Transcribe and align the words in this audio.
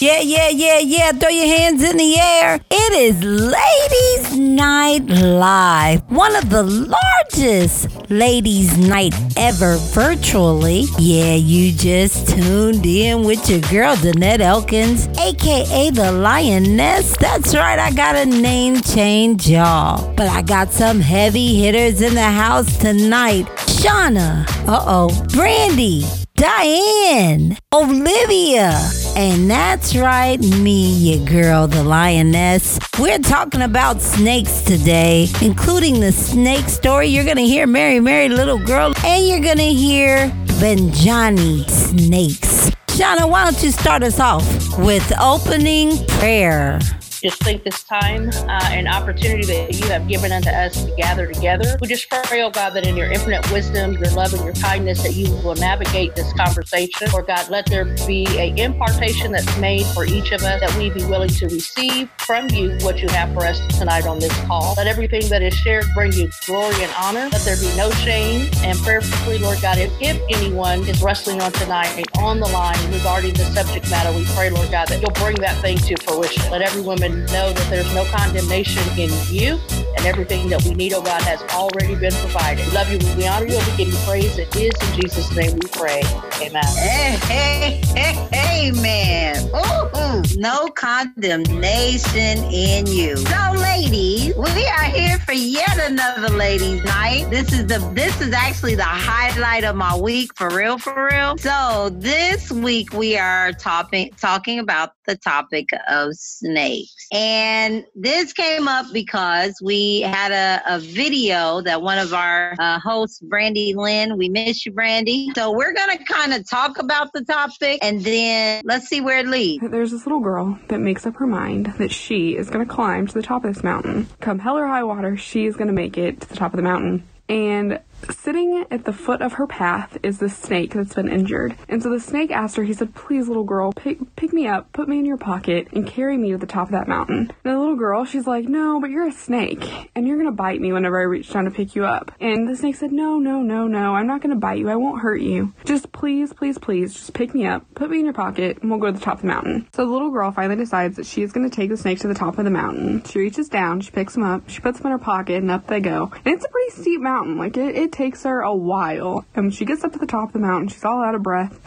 Yeah, 0.00 0.20
yeah, 0.20 0.50
yeah, 0.50 0.78
yeah. 0.78 1.10
Throw 1.10 1.30
your 1.30 1.46
hands 1.46 1.82
in 1.82 1.96
the 1.96 2.16
air. 2.20 2.60
It 2.70 2.92
is 2.92 3.20
Ladies 3.24 4.38
Night 4.38 5.04
Live, 5.06 6.08
one 6.08 6.36
of 6.36 6.48
the 6.48 6.62
largest 6.62 8.08
Ladies 8.08 8.78
Night 8.78 9.14
ever 9.36 9.78
virtually. 9.78 10.84
Yeah, 10.96 11.34
you 11.34 11.72
just 11.72 12.28
tuned 12.28 12.86
in 12.86 13.24
with 13.24 13.50
your 13.50 13.60
girl, 13.62 13.96
Danette 13.96 14.40
Elkins, 14.40 15.08
aka 15.18 15.90
the 15.90 16.12
Lioness. 16.12 17.16
That's 17.16 17.56
right, 17.56 17.80
I 17.80 17.90
got 17.90 18.14
a 18.14 18.26
name 18.26 18.80
change, 18.80 19.48
y'all. 19.48 20.14
But 20.14 20.28
I 20.28 20.42
got 20.42 20.72
some 20.72 21.00
heavy 21.00 21.56
hitters 21.56 22.00
in 22.00 22.14
the 22.14 22.22
house 22.22 22.78
tonight. 22.78 23.46
Shauna, 23.66 24.46
uh 24.68 24.84
oh, 24.86 25.26
Brandy, 25.32 26.04
Diane, 26.38 27.56
Olivia, 27.74 28.80
and 29.16 29.50
that's 29.50 29.96
right, 29.96 30.38
me, 30.38 30.86
your 30.88 31.26
girl, 31.26 31.66
the 31.66 31.82
lioness. 31.82 32.78
We're 32.96 33.18
talking 33.18 33.62
about 33.62 34.00
snakes 34.00 34.62
today, 34.62 35.26
including 35.42 35.98
the 35.98 36.12
snake 36.12 36.68
story. 36.68 37.08
You're 37.08 37.24
gonna 37.24 37.40
hear 37.40 37.66
Mary, 37.66 37.98
Mary, 37.98 38.28
little 38.28 38.64
girl, 38.64 38.94
and 39.04 39.26
you're 39.26 39.40
gonna 39.40 39.72
hear 39.72 40.28
Banzanji 40.60 41.68
snakes. 41.68 42.70
Shauna, 42.86 43.28
why 43.28 43.42
don't 43.42 43.60
you 43.60 43.72
start 43.72 44.04
us 44.04 44.20
off 44.20 44.46
with 44.78 45.12
opening 45.20 46.06
prayer? 46.06 46.78
Just 47.22 47.42
think 47.42 47.64
this 47.64 47.82
time 47.82 48.28
uh, 48.28 48.60
and 48.70 48.86
opportunity 48.88 49.44
that 49.46 49.74
you 49.74 49.86
have 49.88 50.06
given 50.08 50.32
unto 50.32 50.50
us 50.50 50.84
to 50.84 50.90
gather 50.96 51.26
together. 51.26 51.76
We 51.80 51.88
just 51.88 52.08
pray, 52.08 52.42
oh 52.42 52.50
God, 52.50 52.70
that 52.70 52.86
in 52.86 52.96
your 52.96 53.10
infinite 53.10 53.50
wisdom, 53.50 53.92
your 53.94 54.10
love, 54.12 54.32
and 54.34 54.44
your 54.44 54.54
kindness, 54.54 55.02
that 55.02 55.14
you 55.14 55.30
will 55.42 55.54
navigate 55.56 56.14
this 56.14 56.32
conversation. 56.34 57.08
Or 57.12 57.22
God, 57.22 57.48
let 57.50 57.66
there 57.66 57.84
be 58.06 58.26
a 58.38 58.54
impartation 58.56 59.32
that's 59.32 59.58
made 59.58 59.86
for 59.86 60.04
each 60.04 60.32
of 60.32 60.42
us 60.42 60.60
that 60.60 60.74
we 60.76 60.90
be 60.90 61.04
willing 61.04 61.30
to 61.30 61.46
receive 61.46 62.10
from 62.18 62.48
you 62.50 62.76
what 62.82 63.00
you 63.00 63.08
have 63.08 63.32
for 63.34 63.44
us 63.44 63.60
tonight 63.78 64.06
on 64.06 64.18
this 64.18 64.34
call. 64.46 64.74
Let 64.76 64.86
everything 64.86 65.28
that 65.28 65.42
is 65.42 65.54
shared 65.54 65.86
bring 65.94 66.12
you 66.12 66.30
glory 66.46 66.82
and 66.82 66.92
honor. 66.98 67.28
Let 67.32 67.42
there 67.42 67.56
be 67.56 67.74
no 67.76 67.90
shame. 67.90 68.48
And 68.58 68.78
prayerfully, 68.78 69.38
Lord 69.38 69.60
God, 69.60 69.78
if, 69.78 69.92
if 70.00 70.20
anyone 70.30 70.86
is 70.86 71.02
wrestling 71.02 71.40
on 71.42 71.52
tonight 71.52 71.88
on 72.18 72.40
the 72.40 72.48
line 72.48 72.78
regarding 72.92 73.34
the 73.34 73.44
subject 73.44 73.90
matter, 73.90 74.16
we 74.16 74.24
pray, 74.34 74.50
Lord 74.50 74.70
God, 74.70 74.88
that 74.88 75.00
you'll 75.00 75.10
bring 75.12 75.36
that 75.36 75.60
thing 75.62 75.78
to 75.78 75.96
fruition. 76.02 76.50
Let 76.50 76.62
every 76.62 76.82
woman 76.82 77.07
know 77.08 77.52
that 77.52 77.66
there's 77.70 77.92
no 77.94 78.04
condemnation 78.06 78.82
in 78.98 79.10
you 79.28 79.58
and 79.96 80.06
everything 80.06 80.48
that 80.48 80.62
we 80.64 80.74
need, 80.74 80.92
oh 80.92 81.02
God, 81.02 81.22
has 81.22 81.42
already 81.54 81.94
been 81.94 82.12
provided. 82.12 82.66
We 82.66 82.72
love 82.72 82.90
you, 82.90 82.98
we 83.16 83.26
honor 83.26 83.46
you, 83.46 83.58
we 83.58 83.76
give 83.76 83.88
you 83.88 83.98
praise. 84.06 84.38
It 84.38 84.54
is 84.54 84.72
in 84.88 85.00
Jesus' 85.00 85.34
name 85.34 85.54
we 85.54 85.68
pray. 85.72 86.02
Amen. 86.40 86.64
Hey, 86.76 87.18
hey, 87.24 88.24
hey, 88.32 88.68
amen. 88.68 89.50
Ooh, 89.54 90.22
no 90.36 90.68
condemnation 90.68 92.38
in 92.52 92.86
you. 92.86 93.16
So, 93.16 93.52
ladies, 93.56 94.34
we 94.36 94.66
are 94.66 94.84
here 94.84 95.18
for 95.20 95.32
yet 95.32 95.78
another 95.78 96.28
ladies' 96.34 96.84
night. 96.84 97.26
This 97.30 97.52
is 97.52 97.66
the 97.66 97.78
this 97.94 98.20
is 98.20 98.32
actually 98.32 98.74
the 98.74 98.84
highlight 98.84 99.64
of 99.64 99.76
my 99.76 99.96
week 99.96 100.30
for 100.36 100.48
real, 100.48 100.78
for 100.78 101.08
real. 101.10 101.36
So 101.38 101.90
this 101.92 102.50
week 102.50 102.92
we 102.92 103.16
are 103.16 103.52
talking 103.52 104.10
talking 104.20 104.58
about 104.58 104.92
the 105.08 105.16
topic 105.16 105.70
of 105.88 106.14
snakes. 106.14 107.08
And 107.10 107.84
this 107.96 108.32
came 108.32 108.68
up 108.68 108.86
because 108.92 109.58
we 109.62 110.02
had 110.02 110.30
a, 110.30 110.76
a 110.76 110.78
video 110.78 111.62
that 111.62 111.82
one 111.82 111.98
of 111.98 112.12
our 112.12 112.54
uh, 112.58 112.78
hosts, 112.78 113.20
Brandy 113.20 113.74
Lynn, 113.74 114.18
we 114.18 114.28
miss 114.28 114.64
you, 114.66 114.72
Brandy. 114.72 115.30
So 115.34 115.50
we're 115.50 115.72
going 115.72 115.96
to 115.96 116.04
kind 116.04 116.34
of 116.34 116.48
talk 116.48 116.78
about 116.78 117.12
the 117.14 117.24
topic 117.24 117.78
and 117.82 118.02
then 118.04 118.62
let's 118.64 118.86
see 118.86 119.00
where 119.00 119.18
it 119.18 119.26
leads. 119.26 119.64
There's 119.68 119.90
this 119.90 120.04
little 120.04 120.20
girl 120.20 120.58
that 120.68 120.78
makes 120.78 121.06
up 121.06 121.16
her 121.16 121.26
mind 121.26 121.74
that 121.78 121.90
she 121.90 122.36
is 122.36 122.50
going 122.50 122.66
to 122.66 122.72
climb 122.72 123.06
to 123.06 123.14
the 123.14 123.22
top 123.22 123.44
of 123.44 123.54
this 123.54 123.64
mountain. 123.64 124.08
Come 124.20 124.38
hell 124.38 124.58
or 124.58 124.66
high 124.66 124.84
water, 124.84 125.16
she 125.16 125.46
is 125.46 125.56
going 125.56 125.68
to 125.68 125.72
make 125.72 125.96
it 125.96 126.20
to 126.20 126.28
the 126.28 126.36
top 126.36 126.52
of 126.52 126.58
the 126.58 126.62
mountain. 126.62 127.08
And 127.30 127.80
Sitting 128.10 128.66
at 128.70 128.84
the 128.84 128.92
foot 128.92 129.22
of 129.22 129.34
her 129.34 129.46
path 129.46 129.98
is 130.02 130.18
the 130.18 130.28
snake 130.28 130.74
that's 130.74 130.94
been 130.94 131.08
injured. 131.08 131.56
And 131.68 131.82
so 131.82 131.90
the 131.90 132.00
snake 132.00 132.30
asked 132.30 132.56
her, 132.56 132.62
he 132.62 132.72
said, 132.72 132.94
Please, 132.94 133.28
little 133.28 133.44
girl, 133.44 133.72
pick, 133.72 133.98
pick 134.16 134.32
me 134.32 134.46
up, 134.46 134.72
put 134.72 134.88
me 134.88 134.98
in 134.98 135.06
your 135.06 135.16
pocket, 135.16 135.68
and 135.72 135.86
carry 135.86 136.16
me 136.16 136.32
to 136.32 136.38
the 136.38 136.46
top 136.46 136.68
of 136.68 136.72
that 136.72 136.88
mountain. 136.88 137.32
And 137.44 137.54
the 137.54 137.58
little 137.58 137.76
girl, 137.76 138.04
she's 138.04 138.26
like, 138.26 138.46
No, 138.46 138.80
but 138.80 138.90
you're 138.90 139.06
a 139.06 139.12
snake, 139.12 139.90
and 139.94 140.06
you're 140.06 140.18
gonna 140.18 140.32
bite 140.32 140.60
me 140.60 140.72
whenever 140.72 140.98
I 141.00 141.04
reach 141.04 141.32
down 141.32 141.44
to 141.44 141.50
pick 141.50 141.74
you 141.74 141.84
up. 141.84 142.12
And 142.20 142.48
the 142.48 142.56
snake 142.56 142.76
said, 142.76 142.92
No, 142.92 143.18
no, 143.18 143.42
no, 143.42 143.66
no, 143.66 143.94
I'm 143.94 144.06
not 144.06 144.20
gonna 144.20 144.36
bite 144.36 144.58
you. 144.58 144.68
I 144.68 144.76
won't 144.76 145.00
hurt 145.00 145.20
you. 145.20 145.52
Just 145.64 145.92
please, 145.92 146.32
please, 146.32 146.58
please, 146.58 146.94
just 146.94 147.14
pick 147.14 147.34
me 147.34 147.46
up, 147.46 147.64
put 147.74 147.90
me 147.90 147.98
in 147.98 148.04
your 148.04 148.14
pocket, 148.14 148.58
and 148.60 148.70
we'll 148.70 148.80
go 148.80 148.86
to 148.86 148.92
the 148.92 149.00
top 149.04 149.16
of 149.16 149.20
the 149.22 149.28
mountain. 149.28 149.68
So 149.74 149.84
the 149.84 149.92
little 149.92 150.10
girl 150.10 150.32
finally 150.32 150.56
decides 150.56 150.96
that 150.96 151.06
she 151.06 151.22
is 151.22 151.32
gonna 151.32 151.50
take 151.50 151.70
the 151.70 151.76
snake 151.76 152.00
to 152.00 152.08
the 152.08 152.14
top 152.14 152.38
of 152.38 152.44
the 152.44 152.50
mountain. 152.50 153.02
She 153.04 153.18
reaches 153.18 153.48
down, 153.48 153.80
she 153.80 153.90
picks 153.90 154.16
him 154.16 154.22
up, 154.22 154.48
she 154.48 154.60
puts 154.60 154.80
him 154.80 154.86
in 154.86 154.92
her 154.92 154.98
pocket, 154.98 155.36
and 155.36 155.50
up 155.50 155.66
they 155.66 155.80
go. 155.80 156.10
And 156.24 156.34
it's 156.34 156.44
a 156.44 156.48
pretty 156.48 156.70
steep 156.82 157.00
mountain. 157.00 157.38
Like, 157.38 157.56
it, 157.56 157.74
it 157.74 157.87
takes 157.92 158.24
her 158.24 158.40
a 158.40 158.54
while. 158.54 159.24
And 159.34 159.52
she 159.52 159.64
gets 159.64 159.84
up 159.84 159.92
to 159.92 159.98
the 159.98 160.06
top 160.06 160.28
of 160.28 160.32
the 160.32 160.38
mountain, 160.38 160.68
she's 160.68 160.84
all 160.84 161.02
out 161.02 161.14
of 161.14 161.22
breath. 161.22 161.60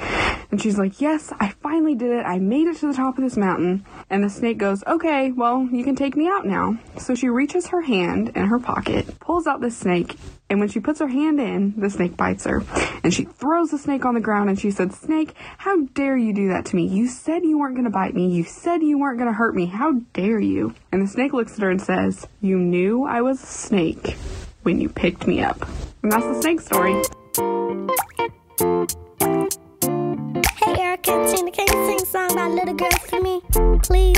And 0.51 0.61
she's 0.61 0.77
like, 0.77 0.99
Yes, 0.99 1.31
I 1.39 1.49
finally 1.49 1.95
did 1.95 2.11
it. 2.11 2.23
I 2.23 2.39
made 2.39 2.67
it 2.67 2.77
to 2.77 2.87
the 2.87 2.93
top 2.93 3.17
of 3.17 3.23
this 3.23 3.37
mountain. 3.37 3.85
And 4.09 4.23
the 4.23 4.29
snake 4.29 4.57
goes, 4.57 4.83
Okay, 4.85 5.31
well, 5.31 5.67
you 5.71 5.83
can 5.83 5.95
take 5.95 6.15
me 6.15 6.27
out 6.27 6.45
now. 6.45 6.77
So 6.97 7.15
she 7.15 7.29
reaches 7.29 7.67
her 7.67 7.81
hand 7.81 8.33
in 8.35 8.47
her 8.47 8.59
pocket, 8.59 9.19
pulls 9.19 9.47
out 9.47 9.61
the 9.61 9.71
snake, 9.71 10.17
and 10.51 10.59
when 10.59 10.67
she 10.67 10.81
puts 10.81 10.99
her 10.99 11.07
hand 11.07 11.39
in, 11.39 11.79
the 11.79 11.89
snake 11.89 12.17
bites 12.17 12.43
her. 12.43 12.61
And 13.05 13.13
she 13.13 13.23
throws 13.23 13.71
the 13.71 13.77
snake 13.77 14.03
on 14.03 14.15
the 14.15 14.19
ground 14.19 14.49
and 14.49 14.59
she 14.59 14.69
said, 14.69 14.91
Snake, 14.91 15.33
how 15.57 15.85
dare 15.93 16.17
you 16.17 16.33
do 16.33 16.49
that 16.49 16.65
to 16.65 16.75
me? 16.75 16.87
You 16.87 17.07
said 17.07 17.45
you 17.45 17.57
weren't 17.57 17.75
going 17.75 17.85
to 17.85 17.89
bite 17.89 18.13
me. 18.13 18.27
You 18.27 18.43
said 18.43 18.83
you 18.83 18.99
weren't 18.99 19.17
going 19.17 19.31
to 19.31 19.37
hurt 19.37 19.55
me. 19.55 19.67
How 19.67 19.93
dare 20.11 20.41
you? 20.41 20.75
And 20.91 21.01
the 21.01 21.07
snake 21.07 21.31
looks 21.31 21.53
at 21.53 21.61
her 21.61 21.69
and 21.69 21.81
says, 21.81 22.27
You 22.41 22.59
knew 22.59 23.05
I 23.05 23.21
was 23.21 23.41
a 23.41 23.45
snake 23.45 24.17
when 24.63 24.81
you 24.81 24.89
picked 24.89 25.25
me 25.25 25.41
up. 25.41 25.65
And 26.03 26.11
that's 26.11 26.25
the 26.25 26.41
snake 26.41 26.61
story. 26.61 26.93
Hey 30.57 30.81
Erica, 30.81 31.25
Tina, 31.29 31.51
can 31.51 31.67
you 31.67 31.85
sing 31.85 32.01
a 32.01 32.05
song 32.05 32.31
about 32.31 32.51
little 32.51 32.73
girls 32.73 32.97
for 33.07 33.21
me, 33.21 33.41
please? 33.83 34.17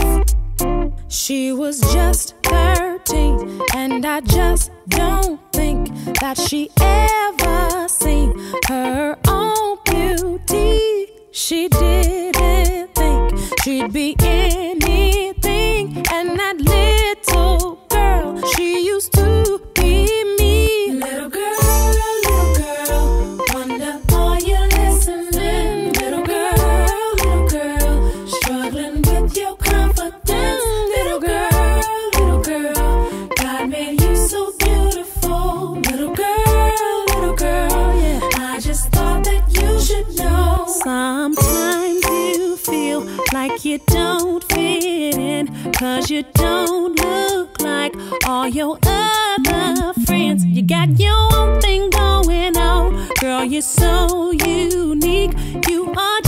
She 1.09 1.51
was 1.51 1.81
just 1.93 2.35
13, 2.43 3.61
and 3.75 4.05
I 4.05 4.21
just 4.21 4.71
don't 4.87 5.41
think 5.51 5.89
that 6.21 6.37
she 6.37 6.69
ever 6.79 7.87
seen 7.89 8.33
her 8.67 9.17
own 9.27 9.77
beauty. 9.83 11.09
She 11.31 11.67
didn't 11.67 12.95
think 12.95 13.37
she'd 13.61 13.91
be 13.91 14.15
anything, 14.21 15.97
and 16.13 16.39
that 16.39 16.61
little 16.61 17.75
girl, 17.89 18.41
she 18.55 18.85
used 18.85 19.11
so 53.63 54.31
unique. 54.31 55.31
You 55.69 55.89
are 55.95 56.22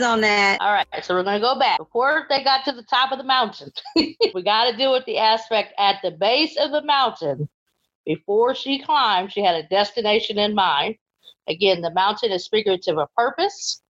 dibs 0.00 0.06
on 0.06 0.20
that? 0.22 0.60
All 0.60 0.72
right, 0.72 1.04
so 1.04 1.14
we're 1.14 1.22
to 1.22 1.40
go 1.40 1.58
back. 1.58 1.78
Before 1.78 2.26
they 2.28 2.42
got 2.42 2.64
to 2.64 2.72
the 2.72 2.82
top 2.82 3.12
of 3.12 3.18
the 3.18 3.24
mountain, 3.24 3.70
we 3.96 4.42
got 4.42 4.70
to 4.70 4.76
deal 4.76 4.92
with 4.92 5.04
the 5.04 5.18
aspect 5.18 5.74
at 5.78 5.96
the 6.02 6.10
base 6.10 6.56
of 6.58 6.70
the 6.70 6.82
mountain. 6.82 7.48
Before 8.06 8.54
she 8.54 8.82
climbed, 8.82 9.32
she 9.32 9.42
had 9.42 9.56
a 9.56 9.68
destination 9.68 10.38
in 10.38 10.54
mind. 10.54 10.96
Again, 11.48 11.80
the 11.80 11.92
mountain 11.92 12.32
is 12.32 12.48
figurative 12.48 12.98
of 12.98 13.08
purpose. 13.16 13.82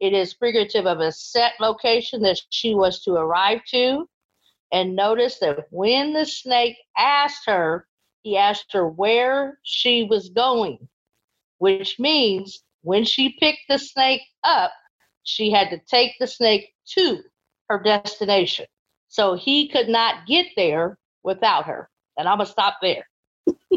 It 0.00 0.12
is 0.12 0.34
figurative 0.34 0.86
of 0.86 1.00
a 1.00 1.12
set 1.12 1.52
location 1.60 2.22
that 2.22 2.40
she 2.50 2.74
was 2.74 3.02
to 3.04 3.12
arrive 3.12 3.60
to. 3.70 4.08
And 4.72 4.94
notice 4.94 5.38
that 5.38 5.66
when 5.70 6.12
the 6.12 6.26
snake 6.26 6.76
asked 6.96 7.46
her, 7.46 7.86
he 8.22 8.36
asked 8.36 8.72
her 8.72 8.86
where 8.86 9.58
she 9.62 10.04
was 10.04 10.28
going, 10.28 10.88
which 11.58 11.98
means 11.98 12.62
when 12.82 13.04
she 13.04 13.36
picked 13.40 13.62
the 13.68 13.78
snake 13.78 14.22
up, 14.44 14.72
she 15.28 15.50
had 15.50 15.68
to 15.70 15.78
take 15.86 16.12
the 16.18 16.26
snake 16.26 16.72
to 16.94 17.18
her 17.68 17.82
destination. 17.82 18.64
So 19.08 19.34
he 19.34 19.68
could 19.68 19.88
not 19.88 20.26
get 20.26 20.46
there 20.56 20.96
without 21.22 21.66
her. 21.66 21.90
And 22.16 22.26
I'm 22.26 22.38
going 22.38 22.46
to 22.46 22.52
stop 22.52 22.76
there. 22.80 23.06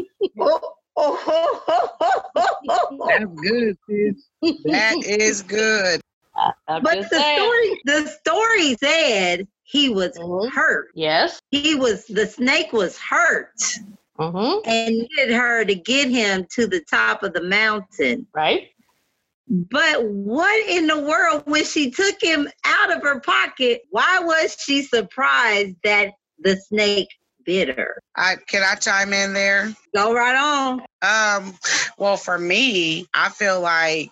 That's 2.00 3.24
good, 3.48 3.76
sis. 3.88 4.28
That 4.64 4.96
is 5.04 5.42
good. 5.42 6.00
I'm 6.68 6.82
But 6.82 7.00
the 7.10 7.18
saying. 7.18 7.38
story, 7.38 7.80
the 7.84 8.06
story 8.08 8.74
said 8.76 9.46
he 9.64 9.88
was 9.90 10.16
Mhm. 10.18 10.50
hurt. 10.50 10.88
Yes. 10.94 11.40
He 11.50 11.74
was 11.74 12.06
the 12.06 12.26
snake 12.26 12.72
was 12.72 12.98
hurt 12.98 13.52
Mm-hmm. 14.18 14.68
and 14.68 14.94
needed 14.96 15.34
her 15.34 15.64
to 15.64 15.74
get 15.74 16.08
him 16.08 16.46
to 16.54 16.66
the 16.66 16.80
top 16.88 17.22
of 17.22 17.32
the 17.34 17.42
mountain. 17.42 18.26
Right. 18.34 18.68
But 19.54 20.02
what 20.02 20.66
in 20.66 20.86
the 20.86 20.98
world, 20.98 21.42
when 21.44 21.66
she 21.66 21.90
took 21.90 22.14
him 22.22 22.48
out 22.64 22.90
of 22.90 23.02
her 23.02 23.20
pocket, 23.20 23.82
why 23.90 24.20
was 24.20 24.56
she 24.58 24.80
surprised 24.82 25.76
that 25.84 26.12
the 26.38 26.56
snake 26.56 27.08
bit 27.44 27.76
her? 27.76 27.98
I 28.16 28.36
can 28.46 28.62
I 28.62 28.76
chime 28.76 29.12
in 29.12 29.34
there? 29.34 29.70
Go 29.94 30.14
right 30.14 30.34
on. 30.34 30.80
Um, 31.02 31.54
well, 31.98 32.16
for 32.16 32.38
me, 32.38 33.06
I 33.12 33.28
feel 33.28 33.60
like 33.60 34.10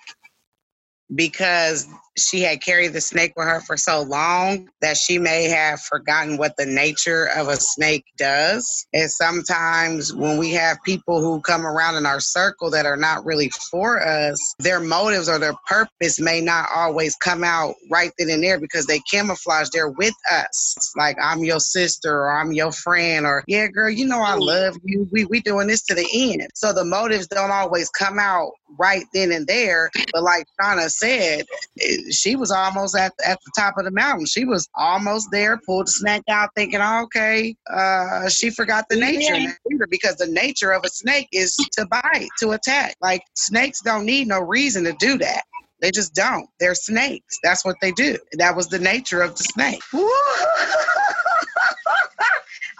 because 1.14 1.88
she 2.20 2.42
had 2.42 2.62
carried 2.62 2.92
the 2.92 3.00
snake 3.00 3.34
with 3.36 3.48
her 3.48 3.60
for 3.60 3.76
so 3.76 4.02
long 4.02 4.70
that 4.82 4.96
she 4.96 5.18
may 5.18 5.44
have 5.44 5.80
forgotten 5.80 6.36
what 6.38 6.56
the 6.56 6.66
nature 6.66 7.28
of 7.36 7.48
a 7.48 7.56
snake 7.56 8.04
does. 8.18 8.86
And 8.94 9.10
sometimes 9.10 10.14
when 10.14 10.38
we 10.38 10.52
have 10.52 10.78
people 10.84 11.20
who 11.20 11.40
come 11.42 11.66
around 11.66 11.96
in 11.96 12.06
our 12.06 12.20
circle 12.20 12.70
that 12.72 12.86
are 12.86 12.96
not 12.96 13.24
really 13.24 13.50
for 13.70 14.02
us, 14.02 14.54
their 14.58 14.80
motives 14.80 15.28
or 15.28 15.38
their 15.38 15.54
purpose 15.68 16.20
may 16.20 16.40
not 16.40 16.68
always 16.74 17.16
come 17.16 17.44
out 17.44 17.74
right 17.90 18.12
then 18.18 18.30
and 18.30 18.42
there 18.42 18.60
because 18.60 18.86
they 18.86 19.00
camouflage 19.10 19.68
they're 19.72 19.90
with 19.90 20.14
us. 20.30 20.92
Like 20.96 21.16
I'm 21.22 21.44
your 21.44 21.60
sister 21.60 22.14
or 22.14 22.32
I'm 22.32 22.52
your 22.52 22.72
friend 22.72 23.26
or 23.26 23.44
yeah, 23.46 23.68
girl, 23.68 23.90
you 23.90 24.06
know 24.06 24.22
I 24.22 24.34
love 24.36 24.76
you. 24.84 25.08
We 25.12 25.24
we 25.26 25.40
doing 25.40 25.68
this 25.68 25.82
to 25.84 25.94
the 25.94 26.08
end. 26.12 26.48
So 26.54 26.72
the 26.72 26.84
motives 26.84 27.28
don't 27.28 27.50
always 27.52 27.90
come 27.90 28.18
out 28.18 28.52
right 28.78 29.04
then 29.14 29.32
and 29.32 29.46
there. 29.46 29.90
But 30.12 30.22
like 30.22 30.46
Shauna 30.60 30.90
said, 30.90 31.46
eh, 31.80 31.96
she 32.10 32.36
was 32.36 32.50
almost 32.50 32.96
at, 32.96 33.12
at 33.24 33.38
the 33.44 33.52
top 33.56 33.74
of 33.78 33.84
the 33.84 33.90
mountain. 33.90 34.26
She 34.26 34.44
was 34.44 34.68
almost 34.74 35.28
there, 35.30 35.58
pulled 35.66 35.86
the 35.86 35.92
snake 35.92 36.22
out, 36.28 36.50
thinking, 36.56 36.80
okay, 36.80 37.54
uh, 37.72 38.28
she 38.28 38.50
forgot 38.50 38.84
the 38.90 38.96
nature 38.96 39.36
Yeah. 39.36 39.52
because 39.88 40.16
the 40.16 40.26
nature 40.26 40.72
of 40.72 40.84
a 40.84 40.88
snake 40.88 41.28
is 41.32 41.54
to 41.72 41.86
bite, 41.86 42.28
to 42.40 42.50
attack. 42.50 42.96
Like 43.00 43.22
snakes 43.34 43.80
don't 43.82 44.04
need 44.04 44.28
no 44.28 44.40
reason 44.40 44.84
to 44.84 44.92
do 44.98 45.18
that. 45.18 45.42
They 45.80 45.90
just 45.90 46.14
don't. 46.14 46.46
They're 46.58 46.74
snakes. 46.74 47.38
That's 47.42 47.64
what 47.64 47.76
they 47.80 47.92
do. 47.92 48.18
That 48.34 48.54
was 48.54 48.68
the 48.68 48.78
nature 48.78 49.22
of 49.22 49.36
the 49.36 49.44
snake. 49.44 49.80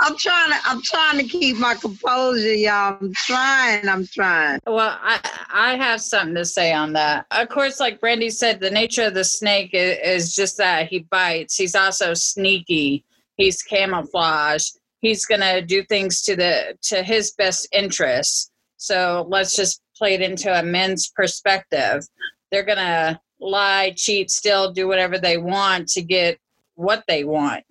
I'm 0.02 0.16
trying 0.16 0.50
to 0.50 0.58
I'm 0.64 0.80
trying 0.82 1.18
to 1.18 1.24
keep 1.24 1.58
my 1.58 1.74
composure, 1.74 2.54
y'all. 2.54 2.96
I'm 3.00 3.12
trying, 3.12 3.86
I'm 3.86 4.06
trying. 4.06 4.60
Well, 4.66 4.98
I 5.00 5.20
I 5.52 5.76
have 5.76 6.00
something 6.00 6.34
to 6.36 6.44
say 6.44 6.72
on 6.72 6.94
that. 6.94 7.26
Of 7.30 7.50
course, 7.50 7.80
like 7.80 8.00
Brandy 8.00 8.30
said, 8.30 8.60
the 8.60 8.70
nature 8.70 9.04
of 9.04 9.14
the 9.14 9.24
snake 9.24 9.70
is, 9.74 9.98
is 10.02 10.34
just 10.34 10.56
that 10.56 10.88
he 10.88 11.00
bites. 11.10 11.56
He's 11.56 11.74
also 11.74 12.14
sneaky. 12.14 13.04
He's 13.36 13.62
camouflage. 13.62 14.70
He's 15.00 15.26
gonna 15.26 15.60
do 15.60 15.84
things 15.84 16.22
to 16.22 16.34
the 16.34 16.78
to 16.82 17.02
his 17.02 17.32
best 17.32 17.68
interests. 17.72 18.50
So 18.78 19.26
let's 19.28 19.54
just 19.54 19.82
play 19.96 20.14
it 20.14 20.22
into 20.22 20.58
a 20.58 20.62
men's 20.62 21.10
perspective. 21.10 22.06
They're 22.50 22.64
gonna 22.64 23.20
lie, 23.38 23.92
cheat, 23.96 24.30
steal, 24.30 24.72
do 24.72 24.88
whatever 24.88 25.18
they 25.18 25.36
want 25.36 25.88
to 25.88 26.02
get 26.02 26.38
what 26.74 27.04
they 27.06 27.24
want. 27.24 27.64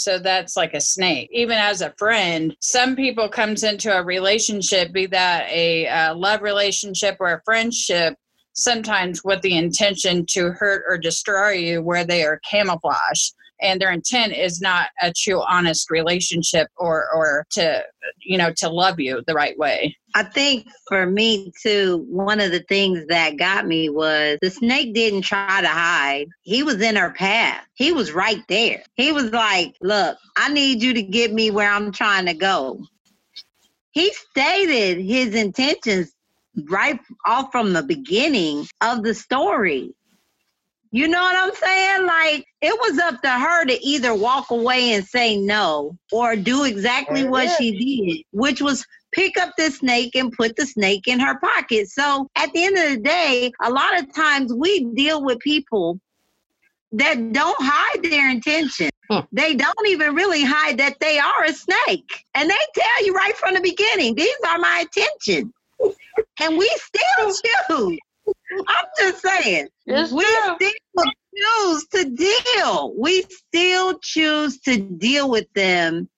So 0.00 0.18
that's 0.18 0.56
like 0.56 0.74
a 0.74 0.80
snake. 0.80 1.28
Even 1.32 1.58
as 1.58 1.82
a 1.82 1.94
friend, 1.98 2.56
some 2.60 2.96
people 2.96 3.28
comes 3.28 3.64
into 3.64 3.94
a 3.94 4.02
relationship, 4.02 4.92
be 4.92 5.06
that 5.06 5.48
a 5.50 5.86
uh, 5.88 6.14
love 6.14 6.42
relationship 6.42 7.16
or 7.20 7.34
a 7.34 7.42
friendship, 7.44 8.14
sometimes 8.54 9.22
with 9.24 9.42
the 9.42 9.56
intention 9.56 10.24
to 10.30 10.50
hurt 10.52 10.84
or 10.88 10.96
destroy 10.96 11.50
you, 11.50 11.82
where 11.82 12.04
they 12.04 12.24
are 12.24 12.40
camouflaged, 12.50 13.34
and 13.60 13.80
their 13.80 13.92
intent 13.92 14.32
is 14.32 14.60
not 14.60 14.88
a 15.02 15.12
true, 15.12 15.42
honest 15.42 15.90
relationship 15.90 16.68
or 16.76 17.06
or 17.14 17.46
to 17.50 17.82
you 18.20 18.38
know 18.38 18.52
to 18.56 18.68
love 18.68 19.00
you 19.00 19.22
the 19.26 19.34
right 19.34 19.58
way. 19.58 19.96
I 20.14 20.24
think 20.24 20.66
for 20.88 21.06
me 21.06 21.52
too, 21.62 22.04
one 22.08 22.40
of 22.40 22.50
the 22.50 22.64
things 22.68 23.06
that 23.08 23.36
got 23.38 23.66
me 23.66 23.88
was 23.88 24.38
the 24.40 24.50
snake 24.50 24.94
didn't 24.94 25.22
try 25.22 25.60
to 25.60 25.68
hide. 25.68 26.26
He 26.42 26.62
was 26.62 26.80
in 26.80 26.96
her 26.96 27.10
path. 27.10 27.64
He 27.74 27.92
was 27.92 28.12
right 28.12 28.42
there. 28.48 28.82
He 28.94 29.12
was 29.12 29.30
like, 29.30 29.76
Look, 29.80 30.18
I 30.36 30.52
need 30.52 30.82
you 30.82 30.94
to 30.94 31.02
get 31.02 31.32
me 31.32 31.50
where 31.50 31.70
I'm 31.70 31.92
trying 31.92 32.26
to 32.26 32.34
go. 32.34 32.80
He 33.92 34.12
stated 34.12 34.98
his 35.04 35.34
intentions 35.34 36.12
right 36.68 37.00
off 37.26 37.50
from 37.52 37.72
the 37.72 37.82
beginning 37.82 38.66
of 38.80 39.02
the 39.02 39.14
story. 39.14 39.94
You 40.92 41.06
know 41.06 41.20
what 41.20 41.36
I'm 41.36 41.54
saying? 41.54 42.06
Like 42.06 42.46
it 42.60 42.76
was 42.80 42.98
up 42.98 43.22
to 43.22 43.30
her 43.30 43.64
to 43.64 43.86
either 43.86 44.14
walk 44.14 44.50
away 44.50 44.92
and 44.92 45.04
say 45.04 45.36
no 45.36 45.96
or 46.10 46.34
do 46.34 46.64
exactly 46.64 47.28
what 47.28 47.48
she 47.58 47.72
did, 47.72 48.24
which 48.32 48.60
was 48.60 48.84
pick 49.12 49.36
up 49.36 49.52
the 49.56 49.70
snake 49.70 50.16
and 50.16 50.32
put 50.32 50.56
the 50.56 50.66
snake 50.66 51.06
in 51.06 51.20
her 51.20 51.38
pocket. 51.38 51.88
So 51.88 52.28
at 52.34 52.52
the 52.52 52.64
end 52.64 52.76
of 52.76 52.90
the 52.90 52.96
day, 52.98 53.52
a 53.62 53.70
lot 53.70 53.98
of 54.00 54.12
times 54.12 54.52
we 54.52 54.84
deal 54.94 55.24
with 55.24 55.38
people 55.38 56.00
that 56.92 57.32
don't 57.32 57.56
hide 57.60 58.02
their 58.02 58.28
intention. 58.28 58.90
Hmm. 59.08 59.20
They 59.32 59.54
don't 59.54 59.86
even 59.86 60.14
really 60.14 60.42
hide 60.44 60.78
that 60.78 60.98
they 61.00 61.18
are 61.18 61.44
a 61.44 61.52
snake. 61.52 62.24
And 62.34 62.50
they 62.50 62.56
tell 62.74 63.06
you 63.06 63.14
right 63.14 63.36
from 63.36 63.54
the 63.54 63.60
beginning, 63.60 64.16
these 64.16 64.36
are 64.48 64.58
my 64.58 64.84
intentions. 64.84 65.52
And 66.40 66.58
we 66.58 66.68
still 66.76 67.32
do. 67.68 67.98
I'm 68.66 68.84
just 68.98 69.22
saying, 69.22 69.68
It's 69.86 70.12
we 70.12 70.24
true. 70.24 70.56
still 70.56 71.12
choose 71.36 71.86
to 71.88 72.10
deal. 72.10 72.94
We 72.98 73.22
still 73.22 73.98
choose 74.00 74.60
to 74.60 74.78
deal 74.78 75.30
with 75.30 75.46
them 75.54 76.08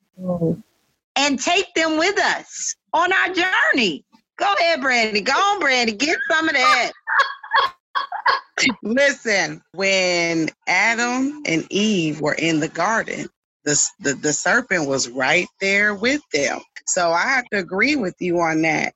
and 1.16 1.38
take 1.38 1.72
them 1.74 1.98
with 1.98 2.18
us 2.18 2.74
on 2.92 3.12
our 3.12 3.28
journey. 3.28 4.04
Go 4.38 4.52
ahead, 4.58 4.80
Brandy. 4.80 5.20
Go 5.20 5.32
on, 5.32 5.60
Brandy. 5.60 5.92
Get 5.92 6.18
some 6.30 6.48
of 6.48 6.54
that. 6.54 6.92
Listen, 8.82 9.62
when 9.72 10.48
Adam 10.66 11.42
and 11.46 11.66
Eve 11.70 12.20
were 12.20 12.34
in 12.34 12.60
the 12.60 12.68
garden, 12.68 13.28
the, 13.64 13.90
the, 14.00 14.14
the 14.14 14.32
serpent 14.32 14.88
was 14.88 15.08
right 15.08 15.46
there 15.60 15.94
with 15.94 16.22
them. 16.32 16.60
So 16.86 17.10
I 17.10 17.22
have 17.22 17.44
to 17.52 17.58
agree 17.58 17.96
with 17.96 18.14
you 18.18 18.40
on 18.40 18.62
that. 18.62 18.94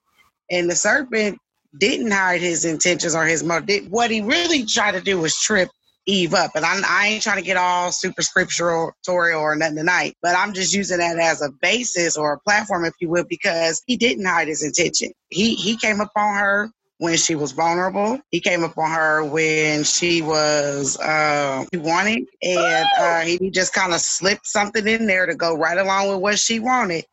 And 0.51 0.71
the 0.71 0.75
serpent 0.75 1.39
didn't 1.79 2.11
hide 2.11 2.41
his 2.41 2.65
intentions 2.65 3.15
or 3.15 3.25
his 3.27 3.45
motive. 3.45 3.89
What 3.89 4.11
he 4.11 4.23
really 4.23 4.65
tried 4.65 4.93
to 4.93 5.01
do 5.01 5.21
was 5.21 5.37
trip 5.37 5.69
Eve 6.07 6.35
up. 6.35 6.53
And 6.55 6.65
I'm, 6.65 6.83
I 6.87 7.09
ain't 7.09 7.23
trying 7.23 7.39
to 7.39 7.45
get 7.45 7.57
all 7.57 7.93
super 7.93 8.23
scriptural 8.23 8.93
or 9.09 9.57
nothing 9.57 9.77
tonight, 9.77 10.15
but 10.23 10.37
I'm 10.37 10.55
just 10.55 10.73
using 10.73 10.99
that 10.99 11.19
as 11.19 11.43
a 11.43 11.51
basis 11.61 12.17
or 12.17 12.33
a 12.35 12.41
platform, 12.41 12.85
if 12.85 12.95
you 13.01 13.09
will, 13.09 13.25
because 13.29 13.83
he 13.87 13.97
didn't 13.97 14.25
hide 14.25 14.49
his 14.49 14.63
intention. 14.63 15.13
He 15.29 15.55
he 15.57 15.77
came 15.77 16.01
upon 16.01 16.37
her 16.37 16.71
when 16.99 17.17
she 17.17 17.35
was 17.35 17.53
vulnerable. 17.53 18.21
He 18.31 18.41
came 18.41 18.63
upon 18.63 18.91
her 18.93 19.25
when 19.25 19.85
she 19.85 20.23
was 20.23 20.99
uh, 21.01 21.65
wanting, 21.75 22.27
and 22.43 22.87
uh, 22.99 23.21
he 23.21 23.51
just 23.51 23.75
kind 23.75 23.93
of 23.93 24.01
slipped 24.01 24.47
something 24.47 24.87
in 24.87 25.07
there 25.07 25.27
to 25.27 25.35
go 25.35 25.57
right 25.57 25.79
along 25.79 26.09
with 26.11 26.21
what 26.21 26.39
she 26.39 26.61
wanted, 26.61 27.05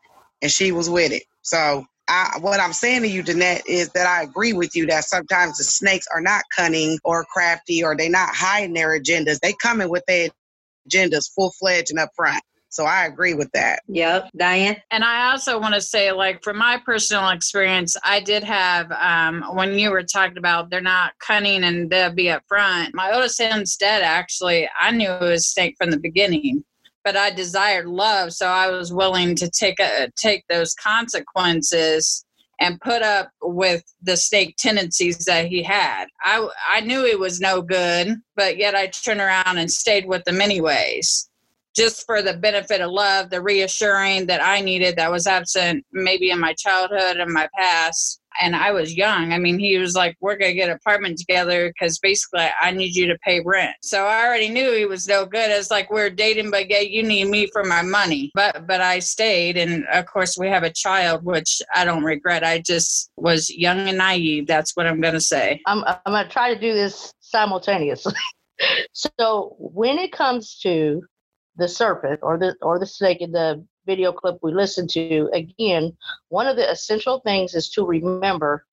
and 0.41 0.51
she 0.51 0.72
was 0.72 0.89
with 0.89 1.12
it. 1.12 1.24
So. 1.41 1.86
I, 2.08 2.38
what 2.42 2.60
I'm 2.60 2.74
saying 2.74 3.04
to 3.04 3.08
you, 3.08 3.24
Danette, 3.24 3.62
is 3.68 3.90
that 3.90 4.08
I 4.08 4.24
agree 4.24 4.54
with 4.54 4.76
you 4.76 4.86
that 4.88 5.06
sometimes 5.06 5.58
the 5.58 5.64
snakes 5.64 6.08
are 6.14 6.22
not 6.22 6.44
cunning 6.56 7.00
or 7.04 7.26
crafty 7.26 7.84
or 7.84 7.96
they're 7.96 8.10
not 8.10 8.30
hiding 8.34 8.74
their 8.74 9.00
agendas. 9.00 9.40
They 9.40 9.54
come 9.62 9.80
in 9.82 9.90
with 9.90 10.04
their 10.08 10.30
agendas 10.90 11.32
full 11.34 11.52
fledged 11.60 11.92
and 11.92 12.00
up 12.00 12.10
front. 12.16 12.44
So 12.74 12.86
I 12.86 13.06
agree 13.06 13.36
with 13.36 13.52
that. 13.52 13.84
Yep. 13.88 14.32
Diane? 14.36 14.78
And 14.90 15.04
I 15.04 15.32
also 15.32 15.60
want 15.60 15.76
to 15.76 15.82
say, 15.82 16.12
like, 16.12 16.44
from 16.44 16.58
my 16.58 16.82
personal 16.84 17.30
experience, 17.30 17.96
I 18.04 18.20
did 18.20 18.44
have, 18.44 18.92
um, 18.94 19.44
when 19.54 19.78
you 19.78 19.92
were 19.92 20.02
talking 20.02 20.40
about 20.40 20.72
they're 20.72 20.82
not 20.82 21.14
cunning 21.20 21.64
and 21.64 21.88
they'll 21.88 22.12
be 22.12 22.32
up 22.32 22.42
front, 22.48 22.96
my 22.96 23.12
oldest 23.14 23.38
son's 23.38 23.78
dead, 23.78 24.02
actually. 24.02 24.68
I 24.80 24.90
knew 24.90 25.08
it 25.08 25.22
was 25.22 25.48
snake 25.48 25.76
from 25.78 25.92
the 25.92 26.00
beginning, 26.00 26.66
but 27.04 27.16
I 27.16 27.32
desired 27.32 27.88
love. 27.88 28.34
So 28.34 28.48
I 28.48 28.70
was 28.70 28.94
willing 28.94 29.36
to 29.36 29.50
take, 29.50 29.80
a, 29.80 30.10
take 30.16 30.46
those 30.50 30.74
consequences 30.74 32.26
and 32.60 32.80
put 32.82 33.02
up 33.02 33.30
with 33.42 33.84
the 34.02 34.16
snake 34.16 34.56
tendencies 34.58 35.26
that 35.26 35.48
he 35.48 35.64
had. 35.64 36.06
I, 36.22 36.48
I 36.70 36.82
knew 36.82 37.04
he 37.04 37.16
was 37.16 37.40
no 37.40 37.62
good, 37.62 38.16
but 38.36 38.58
yet 38.58 38.76
I 38.76 38.88
turned 38.88 39.20
around 39.20 39.58
and 39.58 39.70
stayed 39.70 40.06
with 40.08 40.28
him 40.28 40.40
anyways 40.40 41.30
just 41.76 42.06
for 42.06 42.22
the 42.22 42.38
benefit 42.38 42.82
of 42.82 42.92
love, 42.92 43.30
the 43.30 43.42
reassuring 43.42 44.28
that 44.28 44.44
I 44.44 44.62
needed 44.62 44.96
that 44.98 45.12
was 45.12 45.26
absent 45.26 45.86
maybe 45.92 46.30
in 46.30 46.40
my 46.40 46.54
childhood 46.54 47.18
and 47.18 47.34
my 47.34 47.50
past. 47.58 48.22
And 48.42 48.56
I 48.56 48.72
was 48.72 48.96
young. 48.96 49.34
I 49.34 49.38
mean, 49.38 49.60
he 49.60 49.78
was 49.78 49.96
like, 49.96 50.16
"We're 50.20 50.36
gonna 50.36 50.54
get 50.54 50.70
an 50.70 50.75
apartment 50.75 51.18
together 51.18 51.68
because 51.70 52.00
basically 52.00 52.48
I 52.62 52.72
need 52.72 52.96
you 52.96 53.08
to 53.08 53.18
pay 53.20 53.42
rent." 53.46 53.75
So 53.82 54.06
I 54.06 54.25
already 54.25 54.50
knew 54.50 54.74
he 54.74 54.86
was 54.86 55.08
no 55.08 55.25
good. 55.25 55.52
It's 55.52 55.72
like 55.72 55.92
we're 55.92 56.10
dating, 56.10 56.52
but 56.52 56.70
yeah, 56.70 56.80
you 56.80 57.04
need 57.04 57.28
me 57.28 57.48
for 57.52 57.63
my 57.63 57.82
money. 57.82 58.32
But 58.34 58.68
but 58.68 58.82
I 58.82 59.00
stayed, 59.00 59.58
and 59.58 59.86
of 59.94 60.06
course 60.06 60.38
we 60.38 60.48
have 60.50 60.63
a 60.63 60.72
child, 60.72 61.24
which 61.24 61.62
I 61.75 61.86
don't 61.86 62.04
regret. 62.04 62.44
I 62.44 62.60
just 62.60 63.12
was 63.18 63.50
young 63.50 63.80
and 63.88 63.98
naive. 63.98 64.48
That's 64.48 64.75
what 64.75 64.88
I'm 64.88 65.02
gonna 65.02 65.22
say. 65.22 65.62
I'm 65.66 65.84
I'm 65.84 65.98
gonna 66.06 66.30
try 66.30 66.54
to 66.54 66.60
do 66.60 66.74
this 66.74 67.13
simultaneously. 67.20 68.13
so 68.94 69.56
when 69.60 69.98
it 69.98 70.12
comes 70.12 70.60
to 70.60 71.02
the 71.58 71.68
serpent 71.68 72.20
or 72.24 72.38
the 72.38 72.56
or 72.62 72.80
the 72.80 72.86
snake 72.86 73.22
in 73.22 73.32
the 73.32 73.63
video 73.86 74.12
clip 74.12 74.38
we 74.42 74.54
listened 74.54 74.90
to 74.90 75.30
again 75.34 75.96
one 76.30 76.48
of 76.48 76.56
the 76.56 76.70
essential 76.70 77.20
things 77.20 77.54
is 77.54 77.70
to 77.70 77.86
remember 77.86 78.66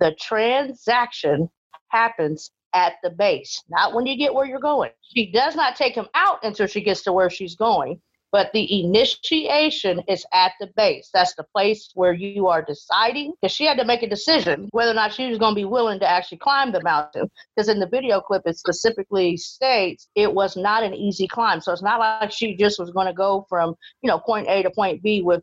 the 0.00 0.14
transaction 0.20 1.48
happens 1.88 2.50
at 2.74 2.94
the 3.02 3.10
base 3.10 3.62
not 3.68 3.94
when 3.94 4.06
you 4.06 4.16
get 4.16 4.32
where 4.32 4.46
you're 4.46 4.60
going. 4.60 4.90
She 5.14 5.32
does 5.32 5.56
not 5.56 5.74
take 5.74 5.94
him 5.94 6.06
out 6.14 6.44
until 6.44 6.66
she 6.66 6.82
gets 6.82 7.02
to 7.04 7.12
where 7.12 7.30
she's 7.30 7.56
going 7.56 8.00
but 8.30 8.50
the 8.52 8.80
initiation 8.84 10.00
is 10.08 10.24
at 10.32 10.52
the 10.60 10.68
base. 10.76 11.10
That's 11.12 11.34
the 11.34 11.44
place 11.44 11.90
where 11.94 12.12
you 12.12 12.48
are 12.48 12.62
deciding 12.62 13.32
because 13.40 13.54
she 13.54 13.64
had 13.64 13.78
to 13.78 13.84
make 13.84 14.02
a 14.02 14.08
decision 14.08 14.68
whether 14.72 14.90
or 14.90 14.94
not 14.94 15.12
she 15.12 15.28
was 15.28 15.38
going 15.38 15.52
to 15.52 15.60
be 15.60 15.64
willing 15.64 16.00
to 16.00 16.08
actually 16.08 16.38
climb 16.38 16.72
the 16.72 16.82
mountain. 16.82 17.30
Because 17.56 17.68
in 17.68 17.80
the 17.80 17.86
video 17.86 18.20
clip, 18.20 18.42
it 18.46 18.58
specifically 18.58 19.36
states 19.36 20.08
it 20.14 20.32
was 20.32 20.56
not 20.56 20.82
an 20.82 20.94
easy 20.94 21.26
climb. 21.26 21.60
So 21.60 21.72
it's 21.72 21.82
not 21.82 22.00
like 22.00 22.30
she 22.30 22.56
just 22.56 22.78
was 22.78 22.90
going 22.90 23.06
to 23.06 23.14
go 23.14 23.46
from, 23.48 23.74
you 24.02 24.08
know, 24.08 24.18
point 24.18 24.48
A 24.48 24.62
to 24.62 24.70
point 24.70 25.02
B 25.02 25.22
with 25.22 25.42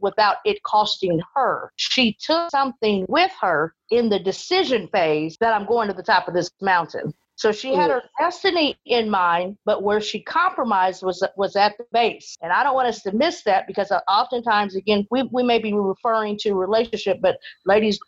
without 0.00 0.36
it 0.44 0.62
costing 0.62 1.20
her. 1.34 1.72
She 1.76 2.16
took 2.20 2.50
something 2.50 3.04
with 3.08 3.32
her 3.40 3.74
in 3.90 4.08
the 4.08 4.18
decision 4.18 4.88
phase 4.92 5.36
that 5.40 5.52
I'm 5.52 5.66
going 5.66 5.88
to 5.88 5.94
the 5.94 6.02
top 6.02 6.28
of 6.28 6.34
this 6.34 6.50
mountain. 6.60 7.12
So 7.38 7.52
she 7.52 7.72
had 7.72 7.92
her 7.92 8.02
destiny 8.18 8.76
in 8.84 9.08
mind, 9.08 9.58
but 9.64 9.84
where 9.84 10.00
she 10.00 10.20
compromised 10.20 11.04
was 11.04 11.22
was 11.36 11.54
at 11.54 11.78
the 11.78 11.84
base. 11.92 12.36
And 12.42 12.52
I 12.52 12.64
don't 12.64 12.74
want 12.74 12.88
us 12.88 13.00
to 13.02 13.12
miss 13.12 13.44
that 13.44 13.68
because 13.68 13.92
uh, 13.92 14.00
oftentimes, 14.08 14.74
again, 14.74 15.06
we, 15.12 15.22
we 15.32 15.44
may 15.44 15.60
be 15.60 15.72
referring 15.72 16.36
to 16.38 16.54
relationship, 16.54 17.18
but 17.22 17.38
ladies, 17.64 18.00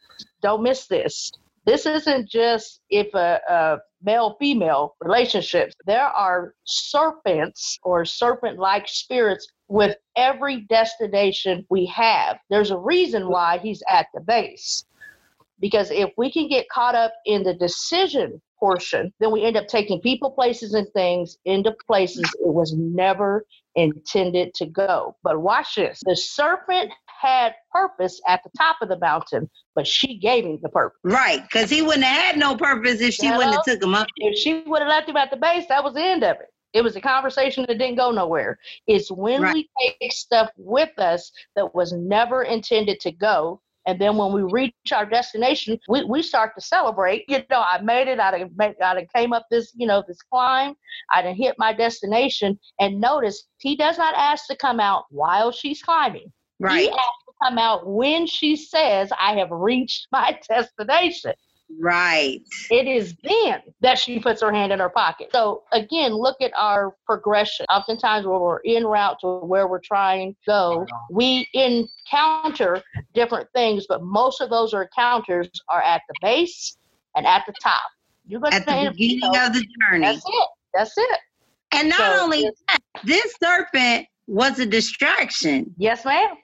don't 0.42 0.64
miss 0.64 0.88
this. 0.88 1.30
This 1.64 1.87
isn't 1.87 2.28
just 2.28 2.80
if 2.90 3.14
a, 3.14 3.40
a 3.49 3.78
male 4.02 4.37
female 4.40 4.96
relationships. 5.00 5.76
There 5.87 6.08
are 6.08 6.54
serpents 6.64 7.78
or 7.84 8.04
serpent 8.04 8.58
like 8.58 8.88
spirits 8.88 9.46
with 9.68 9.96
every 10.16 10.62
destination 10.62 11.64
we 11.70 11.87
have. 11.87 12.38
There's 12.50 12.72
a 12.72 12.78
reason 12.78 13.28
why 13.28 13.58
he's 13.58 13.84
at 13.88 14.08
the 14.12 14.22
base. 14.22 14.84
Because 15.60 15.92
if 15.92 16.10
we 16.16 16.32
can 16.32 16.49
get 16.49 16.68
caught 16.68 16.96
up 16.96 17.12
in 17.26 17.44
the 17.44 17.54
decision 17.54 18.42
portion, 18.60 19.12
then 19.18 19.32
we 19.32 19.42
end 19.42 19.56
up 19.56 19.66
taking 19.66 20.00
people, 20.00 20.30
places, 20.30 20.74
and 20.74 20.86
things 20.92 21.38
into 21.44 21.74
places 21.86 22.22
it 22.22 22.52
was 22.52 22.74
never 22.74 23.44
intended 23.74 24.54
to 24.54 24.66
go. 24.66 25.16
But 25.24 25.40
watch 25.40 25.74
this 25.76 26.00
the 26.04 26.14
serpent 26.14 26.92
had 27.06 27.54
purpose 27.72 28.20
at 28.28 28.42
the 28.44 28.50
top 28.56 28.76
of 28.82 28.88
the 28.88 28.98
mountain, 28.98 29.50
but 29.74 29.86
she 29.86 30.18
gave 30.18 30.44
him 30.44 30.58
the 30.62 30.68
purpose. 30.68 30.98
Right, 31.02 31.42
because 31.42 31.70
he 31.70 31.82
wouldn't 31.82 32.04
have 32.04 32.24
had 32.24 32.38
no 32.38 32.56
purpose 32.56 33.00
if 33.00 33.14
she 33.14 33.30
wouldn't 33.30 33.54
have 33.54 33.64
took 33.64 33.82
him 33.82 33.94
up. 33.94 34.06
If 34.16 34.38
she 34.38 34.62
would 34.66 34.80
have 34.80 34.88
left 34.88 35.08
him 35.08 35.16
at 35.16 35.30
the 35.30 35.36
base, 35.36 35.66
that 35.68 35.82
was 35.82 35.94
the 35.94 36.04
end 36.04 36.22
of 36.24 36.36
it. 36.36 36.48
It 36.72 36.82
was 36.82 36.94
a 36.94 37.00
conversation 37.00 37.64
that 37.66 37.78
didn't 37.78 37.96
go 37.96 38.12
nowhere. 38.12 38.58
It's 38.86 39.10
when 39.10 39.42
Right. 39.42 39.54
we 39.54 39.70
take 39.80 40.12
stuff 40.12 40.50
with 40.56 40.96
us 40.98 41.32
that 41.56 41.74
was 41.74 41.92
never 41.92 42.44
intended 42.44 43.00
to 43.00 43.12
go. 43.12 43.60
And 43.87 44.00
then 44.00 44.16
when 44.16 44.32
we 44.32 44.42
reach 44.42 44.75
our 44.92 45.06
destination, 45.06 45.78
we, 45.88 46.04
we 46.04 46.22
start 46.22 46.52
to 46.56 46.60
celebrate. 46.60 47.25
You 47.28 47.38
know, 47.50 47.62
I 47.62 47.80
made 47.80 48.08
it. 48.08 48.20
I 48.20 48.30
done, 48.30 48.50
made, 48.56 48.76
I 48.82 48.94
done 48.94 49.06
came 49.14 49.32
up 49.32 49.46
this, 49.50 49.72
you 49.75 49.87
know, 49.87 50.04
this 50.06 50.20
climb. 50.22 50.75
I 51.12 51.22
done 51.22 51.34
hit 51.34 51.54
my 51.58 51.72
destination. 51.72 52.58
And 52.78 53.00
notice 53.00 53.46
he 53.58 53.76
does 53.76 53.96
not 53.96 54.14
ask 54.16 54.46
to 54.49 54.56
come 54.56 54.80
out 54.80 55.04
while 55.10 55.50
she's 55.50 55.82
climbing. 55.82 56.30
Right. 56.58 56.82
He 56.82 56.88
asks 56.90 57.25
to 57.26 57.32
come 57.42 57.58
out 57.58 57.87
when 57.87 58.26
she 58.26 58.54
says, 58.54 59.10
I 59.18 59.34
have 59.38 59.50
reached 59.50 60.08
my 60.12 60.38
destination. 60.49 61.32
Right. 61.78 62.40
It 62.70 62.86
is 62.86 63.14
then 63.22 63.60
that 63.80 63.98
she 63.98 64.18
puts 64.18 64.42
her 64.42 64.52
hand 64.52 64.72
in 64.72 64.78
her 64.78 64.88
pocket. 64.88 65.30
So 65.32 65.62
again, 65.72 66.12
look 66.12 66.36
at 66.40 66.52
our 66.56 66.94
progression. 67.06 67.66
Oftentimes, 67.70 68.26
when 68.26 68.40
we're 68.40 68.60
en 68.66 68.84
route 68.84 69.18
to 69.20 69.40
where 69.40 69.68
we're 69.68 69.80
trying 69.80 70.34
to 70.34 70.38
go, 70.46 70.86
we 71.10 71.48
encounter 71.54 72.82
different 73.14 73.48
things, 73.54 73.86
but 73.88 74.02
most 74.02 74.40
of 74.40 74.50
those 74.50 74.72
encounters 74.72 75.48
are 75.68 75.82
at 75.82 76.02
the 76.08 76.14
base 76.20 76.76
and 77.16 77.26
at 77.26 77.44
the 77.46 77.54
top. 77.62 77.82
You're 78.26 78.40
going 78.40 78.52
At 78.52 78.66
the 78.66 78.90
beginning 78.90 79.36
of 79.36 79.52
the 79.52 79.66
journey. 79.80 80.04
That's 80.04 80.24
it. 80.24 80.48
That's 80.74 80.92
it. 80.96 81.18
And 81.72 81.88
not 81.88 81.98
So, 81.98 82.24
only 82.24 82.50
that, 82.68 82.78
this 83.04 83.34
serpent 83.42 84.06
was 84.26 84.58
a 84.58 84.66
distraction. 84.66 85.74
Yes, 85.76 86.04
ma'am. 86.04 86.36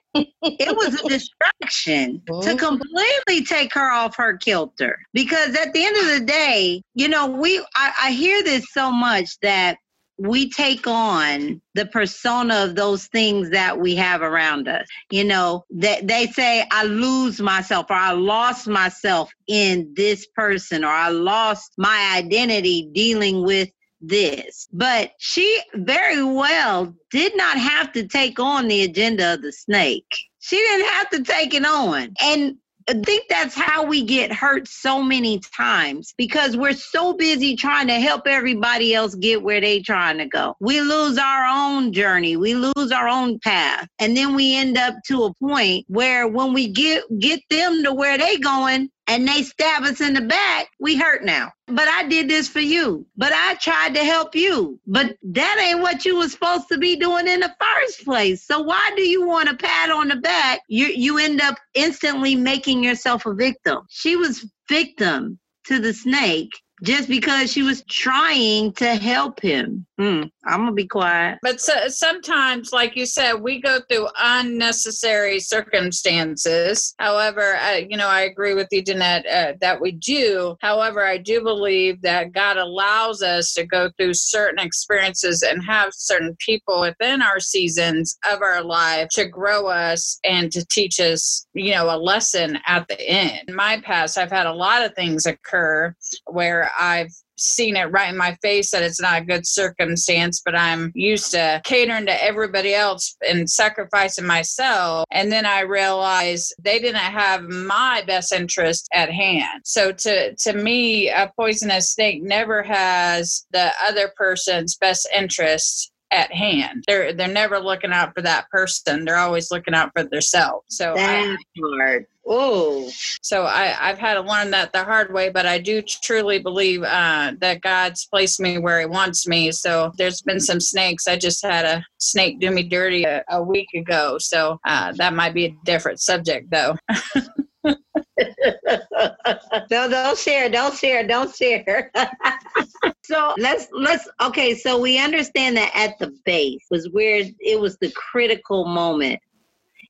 It 0.43 0.75
was 0.75 0.93
a 0.99 1.07
distraction 1.09 2.21
to 2.41 2.55
Mhm. 2.55 2.59
completely 2.59 3.43
take 3.45 3.73
her 3.73 3.91
off 3.91 4.15
her 4.17 4.37
kilter. 4.37 4.99
Because 5.13 5.55
at 5.55 5.73
the 5.73 5.85
end 5.85 5.97
of 5.97 6.07
the 6.19 6.25
day, 6.25 6.81
you 6.95 7.07
know, 7.07 7.27
we 7.27 7.59
I, 7.75 7.93
I 8.05 8.11
hear 8.11 8.43
this 8.43 8.65
so 8.73 8.91
much 8.91 9.39
that 9.41 9.77
we 10.19 10.49
take 10.49 10.87
on 10.87 11.61
the 11.75 11.85
persona 11.85 12.63
of 12.65 12.75
those 12.75 13.07
things 13.07 13.51
that 13.51 13.79
we 13.79 13.95
have 13.95 14.21
around 14.21 14.67
us. 14.67 14.87
You 15.11 15.25
know, 15.25 15.65
that 15.71 16.07
they 16.07 16.27
say 16.27 16.65
I 16.71 16.83
lose 16.85 17.39
myself 17.39 17.87
or 17.89 17.95
I 17.95 18.13
lost 18.13 18.67
myself 18.67 19.31
in 19.47 19.93
this 19.95 20.27
person 20.35 20.83
or 20.83 20.89
I 20.91 21.09
lost 21.09 21.73
my 21.77 22.15
identity 22.17 22.89
dealing 22.93 23.43
with 23.43 23.69
this. 24.01 24.67
But 24.71 25.11
she 25.17 25.61
very 25.73 26.23
well 26.23 26.93
did 27.11 27.35
not 27.35 27.57
have 27.57 27.91
to 27.93 28.07
take 28.07 28.39
on 28.39 28.67
the 28.67 28.83
agenda 28.83 29.33
of 29.33 29.41
the 29.41 29.51
snake. 29.51 30.07
She 30.39 30.55
didn't 30.55 30.87
have 30.87 31.09
to 31.11 31.23
take 31.23 31.53
it 31.53 31.65
on. 31.65 32.13
And 32.21 32.57
I 32.89 32.93
think 32.93 33.25
that's 33.27 33.53
how 33.53 33.83
we 33.83 34.01
get 34.01 34.31
hurt 34.31 34.65
so 34.65 35.03
many 35.03 35.39
times 35.39 36.13
because 36.17 36.55
we're 36.55 36.71
so 36.71 37.11
busy 37.11 37.57
trying 37.57 37.87
to 37.87 37.99
help 37.99 38.25
everybody 38.25 38.95
else 38.95 39.13
get 39.13 39.43
where 39.43 39.59
they're 39.59 39.81
trying 39.83 40.19
to 40.19 40.25
go. 40.25 40.55
We 40.61 40.79
lose 40.79 41.17
our 41.17 41.45
own 41.45 41.91
journey, 41.91 42.37
we 42.37 42.55
lose 42.55 42.91
our 42.93 43.09
own 43.09 43.39
path, 43.39 43.89
and 43.99 44.15
then 44.15 44.35
we 44.35 44.55
end 44.55 44.77
up 44.77 44.95
to 45.07 45.25
a 45.25 45.33
point 45.33 45.83
where 45.89 46.29
when 46.29 46.53
we 46.53 46.69
get 46.69 47.03
get 47.19 47.41
them 47.49 47.83
to 47.83 47.93
where 47.93 48.17
they're 48.17 48.39
going 48.39 48.89
and 49.07 49.27
they 49.27 49.43
stab 49.43 49.83
us 49.83 50.01
in 50.01 50.13
the 50.13 50.21
back, 50.21 50.67
we 50.79 50.97
hurt 50.97 51.23
now. 51.23 51.51
But 51.67 51.87
I 51.87 52.07
did 52.07 52.29
this 52.29 52.47
for 52.49 52.59
you. 52.59 53.05
But 53.15 53.31
I 53.33 53.55
tried 53.55 53.95
to 53.95 54.03
help 54.03 54.35
you. 54.35 54.79
But 54.85 55.17
that 55.23 55.57
ain't 55.59 55.81
what 55.81 56.05
you 56.05 56.17
was 56.17 56.33
supposed 56.33 56.67
to 56.69 56.77
be 56.77 56.97
doing 56.97 57.27
in 57.27 57.39
the 57.39 57.55
first 57.59 58.03
place. 58.03 58.45
So 58.45 58.61
why 58.61 58.91
do 58.95 59.01
you 59.01 59.25
want 59.25 59.49
a 59.49 59.55
pat 59.55 59.89
on 59.89 60.09
the 60.09 60.17
back? 60.17 60.61
You 60.67 60.87
you 60.87 61.17
end 61.17 61.41
up 61.41 61.55
instantly 61.73 62.35
making 62.35 62.83
yourself 62.83 63.25
a 63.25 63.33
victim. 63.33 63.79
She 63.89 64.15
was 64.15 64.45
victim 64.69 65.39
to 65.65 65.79
the 65.79 65.93
snake 65.93 66.51
just 66.83 67.09
because 67.09 67.51
she 67.51 67.63
was 67.63 67.83
trying 67.89 68.73
to 68.73 68.95
help 68.95 69.41
him. 69.41 69.85
Hmm, 69.97 70.23
I'm 70.47 70.61
gonna 70.61 70.71
be 70.71 70.87
quiet. 70.87 71.39
But 71.41 71.59
so, 71.59 71.73
sometimes, 71.89 72.71
like 72.71 72.95
you 72.95 73.05
said, 73.05 73.33
we 73.33 73.59
go 73.61 73.79
through 73.89 74.07
unnecessary 74.17 75.39
circumstances. 75.39 76.95
However, 76.99 77.57
uh, 77.57 77.81
you 77.87 77.97
know, 77.97 78.07
I 78.07 78.21
agree 78.21 78.53
with 78.53 78.67
you, 78.71 78.81
Danette, 78.81 79.27
uh, 79.27 79.53
that 79.59 79.81
we 79.81 79.91
do. 79.91 80.55
However, 80.61 81.05
I 81.05 81.17
do 81.17 81.41
believe 81.41 82.01
that 82.01 82.31
God 82.31 82.57
allows 82.57 83.21
us 83.21 83.53
to 83.53 83.65
go 83.65 83.91
through 83.97 84.13
certain 84.13 84.65
experiences 84.65 85.43
and 85.43 85.63
have 85.65 85.89
certain 85.93 86.35
people 86.39 86.79
within 86.79 87.21
our 87.21 87.39
seasons 87.39 88.17
of 88.31 88.41
our 88.41 88.63
life 88.63 89.09
to 89.11 89.25
grow 89.27 89.67
us 89.67 90.17
and 90.23 90.51
to 90.53 90.65
teach 90.67 90.99
us, 90.99 91.45
you 91.53 91.71
know, 91.71 91.93
a 91.93 91.97
lesson 91.97 92.57
at 92.67 92.87
the 92.87 92.99
end. 93.01 93.41
In 93.49 93.55
my 93.55 93.81
past, 93.81 94.17
I've 94.17 94.31
had 94.31 94.45
a 94.45 94.53
lot 94.53 94.85
of 94.85 94.93
things 94.95 95.25
occur 95.25 95.93
where 96.25 96.71
I've 96.79 97.11
seen 97.37 97.75
it 97.75 97.91
right 97.91 98.09
in 98.09 98.17
my 98.17 98.35
face 98.41 98.71
that 98.71 98.83
it's 98.83 99.01
not 99.01 99.21
a 99.21 99.25
good 99.25 99.47
circumstance, 99.47 100.41
but 100.43 100.55
I'm 100.55 100.91
used 100.95 101.31
to 101.31 101.61
catering 101.63 102.05
to 102.07 102.23
everybody 102.23 102.73
else 102.73 103.15
and 103.27 103.49
sacrificing 103.49 104.25
myself. 104.25 105.05
And 105.11 105.31
then 105.31 105.45
I 105.45 105.61
realized 105.61 106.53
they 106.59 106.79
didn't 106.79 106.95
have 106.97 107.43
my 107.43 108.03
best 108.05 108.31
interest 108.31 108.87
at 108.93 109.11
hand. 109.11 109.61
So 109.65 109.91
to 109.91 110.35
to 110.35 110.53
me, 110.53 111.09
a 111.09 111.31
poisonous 111.35 111.91
snake 111.91 112.21
never 112.23 112.63
has 112.63 113.45
the 113.51 113.71
other 113.87 114.11
person's 114.17 114.75
best 114.75 115.07
interest 115.15 115.91
at 116.11 116.31
hand. 116.31 116.83
They're 116.87 117.13
they're 117.13 117.27
never 117.27 117.59
looking 117.59 117.91
out 117.91 118.13
for 118.13 118.21
that 118.21 118.49
person. 118.49 119.05
They're 119.05 119.17
always 119.17 119.51
looking 119.51 119.73
out 119.73 119.91
for 119.93 120.03
themselves. 120.03 120.65
So 120.69 120.93
I, 120.93 120.95
That 120.95 121.37
part. 121.59 122.09
Oh, 122.29 122.91
so 123.21 123.43
I, 123.43 123.73
I've 123.79 123.97
had 123.97 124.15
to 124.15 124.21
learn 124.21 124.51
that 124.51 124.73
the 124.73 124.83
hard 124.83 125.13
way, 125.13 125.29
but 125.29 125.45
I 125.45 125.59
do 125.59 125.81
truly 125.81 126.39
believe 126.39 126.83
uh, 126.83 127.31
that 127.39 127.61
God's 127.61 128.05
placed 128.05 128.41
me 128.41 128.57
where 128.57 128.81
He 128.81 128.85
wants 128.85 129.27
me. 129.27 129.51
So 129.53 129.93
there's 129.97 130.21
been 130.21 130.41
some 130.41 130.59
snakes. 130.59 131.07
I 131.07 131.17
just 131.17 131.45
had 131.45 131.63
a 131.63 131.85
snake 131.99 132.41
do 132.41 132.51
me 132.51 132.63
dirty 132.63 133.05
a, 133.05 133.23
a 133.29 133.41
week 133.41 133.69
ago. 133.73 134.17
So 134.17 134.59
uh, 134.65 134.91
that 134.93 135.13
might 135.13 135.33
be 135.33 135.45
a 135.45 135.55
different 135.63 136.01
subject, 136.01 136.51
though. 136.51 136.75
no, 139.71 139.89
don't 139.89 140.17
share, 140.17 140.49
don't 140.49 140.75
share, 140.75 141.05
don't 141.07 141.35
share. 141.35 141.91
so 143.07 143.33
let's 143.37 143.67
let's 143.71 144.07
okay. 144.21 144.53
So 144.53 144.79
we 144.79 144.99
understand 144.99 145.55
that 145.57 145.71
at 145.73 145.97
the 145.99 146.13
base 146.25 146.65
was 146.69 146.89
where 146.91 147.23
it 147.39 147.59
was 147.59 147.77
the 147.77 147.91
critical 147.91 148.65
moment, 148.65 149.19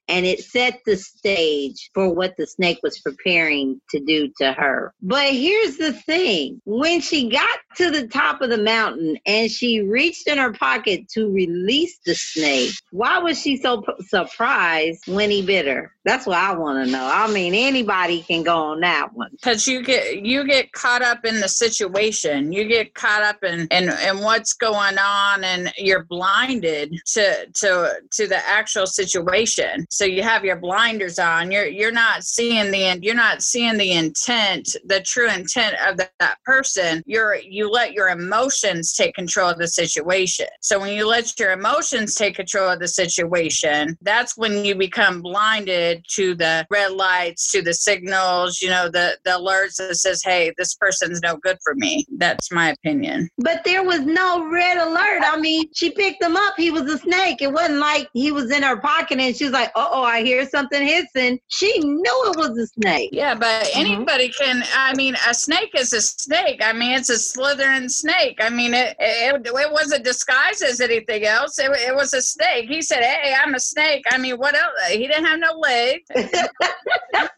and 0.07 0.25
it 0.25 0.43
set 0.43 0.79
the 0.85 0.95
stage 0.95 1.89
for 1.93 2.13
what 2.13 2.35
the 2.37 2.45
snake 2.45 2.79
was 2.83 2.99
preparing 2.99 3.81
to 3.89 3.99
do 3.99 4.31
to 4.37 4.53
her. 4.53 4.93
But 5.01 5.31
here's 5.31 5.77
the 5.77 5.93
thing: 5.93 6.61
when 6.65 7.01
she 7.01 7.29
got 7.29 7.59
to 7.77 7.91
the 7.91 8.07
top 8.07 8.41
of 8.41 8.49
the 8.49 8.57
mountain 8.57 9.17
and 9.25 9.51
she 9.51 9.81
reached 9.81 10.27
in 10.27 10.37
her 10.37 10.53
pocket 10.53 11.07
to 11.09 11.31
release 11.31 11.99
the 12.05 12.15
snake, 12.15 12.71
why 12.91 13.19
was 13.19 13.39
she 13.39 13.57
so 13.57 13.81
p- 13.81 13.93
surprised 14.05 15.07
when 15.07 15.29
he 15.29 15.41
bit 15.41 15.67
her? 15.67 15.93
That's 16.05 16.25
what 16.25 16.37
I 16.37 16.53
want 16.57 16.85
to 16.85 16.91
know. 16.91 17.09
I 17.11 17.31
mean, 17.31 17.53
anybody 17.53 18.21
can 18.21 18.43
go 18.43 18.57
on 18.57 18.79
that 18.81 19.13
one. 19.13 19.29
because 19.31 19.67
you 19.67 19.83
get 19.83 20.25
you 20.25 20.45
get 20.45 20.71
caught 20.71 21.01
up 21.01 21.25
in 21.25 21.39
the 21.39 21.47
situation 21.47 22.51
you 22.51 22.65
get 22.65 22.93
caught 22.93 23.23
up 23.23 23.43
in 23.43 23.67
in, 23.71 23.89
in 23.89 24.19
what's 24.19 24.53
going 24.53 24.97
on 24.97 25.43
and 25.43 25.71
you're 25.77 26.03
blinded 26.05 26.93
to 27.05 27.45
to 27.53 28.01
to 28.11 28.27
the 28.27 28.37
actual 28.47 28.87
situation 28.87 29.85
so 29.89 30.05
you 30.05 30.23
have 30.23 30.43
your 30.43 30.55
blinders 30.55 31.19
on 31.19 31.51
you're 31.51 31.67
you're 31.67 31.91
not 31.91 32.23
seeing 32.23 32.71
the 32.71 32.99
you're 33.01 33.15
not 33.15 33.41
seeing 33.41 33.77
the 33.77 33.91
intent 33.91 34.75
the 34.85 35.01
true 35.01 35.29
intent 35.29 35.75
of 35.87 35.97
the, 35.97 36.09
that 36.19 36.37
person 36.43 37.03
you're 37.05 37.35
you 37.35 37.66
let 37.69 37.93
your 37.93 38.09
emotions 38.09 38.93
take 38.93 39.13
control 39.15 39.49
of 39.49 39.57
the 39.57 39.67
situation 39.67 40.47
so 40.61 40.79
when 40.79 40.93
you 40.93 41.07
let 41.07 41.37
your 41.39 41.51
emotions 41.51 42.15
take 42.15 42.35
control 42.35 42.69
of 42.69 42.79
the 42.79 42.87
situation 42.87 43.97
that's 44.01 44.37
when 44.37 44.63
you 44.65 44.75
become 44.75 45.21
blinded 45.21 46.03
to 46.09 46.35
the 46.35 46.65
red 46.69 46.91
lights 46.91 47.51
to 47.51 47.61
the 47.61 47.73
signals 47.73 48.61
you 48.61 48.69
know 48.69 48.89
the 48.89 49.17
the 49.25 49.31
alerts 49.31 49.75
that 49.77 49.95
says 49.95 50.21
hey 50.23 50.51
this 50.57 50.75
person's 50.75 51.19
no 51.21 51.37
good 51.37 51.57
for 51.63 51.73
me 51.75 52.05
that's 52.17 52.51
my 52.51 52.69
opinion 52.69 53.29
But 53.37 53.63
there 53.63 53.83
was 53.83 54.01
no 54.01 54.49
red 54.51 54.77
alert. 54.77 55.21
I 55.25 55.37
mean, 55.39 55.65
she 55.73 55.91
picked 55.91 56.21
him 56.23 56.35
up. 56.35 56.53
He 56.57 56.71
was 56.71 56.83
a 56.83 56.97
snake. 56.97 57.41
It 57.41 57.51
wasn't 57.51 57.79
like 57.79 58.07
he 58.13 58.31
was 58.31 58.51
in 58.51 58.63
her 58.63 58.77
pocket 58.77 59.19
and 59.19 59.35
she 59.35 59.45
was 59.45 59.53
like, 59.53 59.69
uh 59.75 59.87
oh, 59.91 60.03
I 60.03 60.23
hear 60.23 60.47
something 60.47 60.81
hissing. 60.85 61.39
She 61.47 61.77
knew 61.79 62.17
it 62.31 62.37
was 62.37 62.57
a 62.57 62.67
snake. 62.67 63.09
yeah 63.11 63.35
but 63.35 63.67
anybody 63.73 64.29
can 64.29 64.63
i 64.73 64.93
mean 64.95 65.15
a 65.29 65.33
snake 65.33 65.71
is 65.77 65.93
a 65.93 66.01
snake 66.01 66.59
i 66.63 66.71
mean 66.73 66.91
it's 66.97 67.09
a 67.09 67.17
slithering 67.57 67.89
snake. 67.89 68.37
I 68.41 68.49
mean 68.49 68.73
it 68.73 68.95
it, 68.99 69.41
it 69.45 69.71
wasn't 69.71 70.05
disguised 70.05 70.63
as 70.63 70.81
anything 70.81 71.25
else. 71.25 71.59
It, 71.59 71.71
it 71.71 71.95
was 71.95 72.13
a 72.13 72.21
snake. 72.21 72.69
He 72.69 72.81
said 72.81 73.01
hey 73.01 73.33
i'm 73.43 73.55
a 73.55 73.59
snake. 73.59 74.05
I 74.11 74.17
mean 74.17 74.37
what 74.37 74.55
else? 74.55 74.71
He 74.89 75.07
didn't 75.07 75.25
have 75.25 75.39
no 75.39 75.53
leg. 75.53 76.01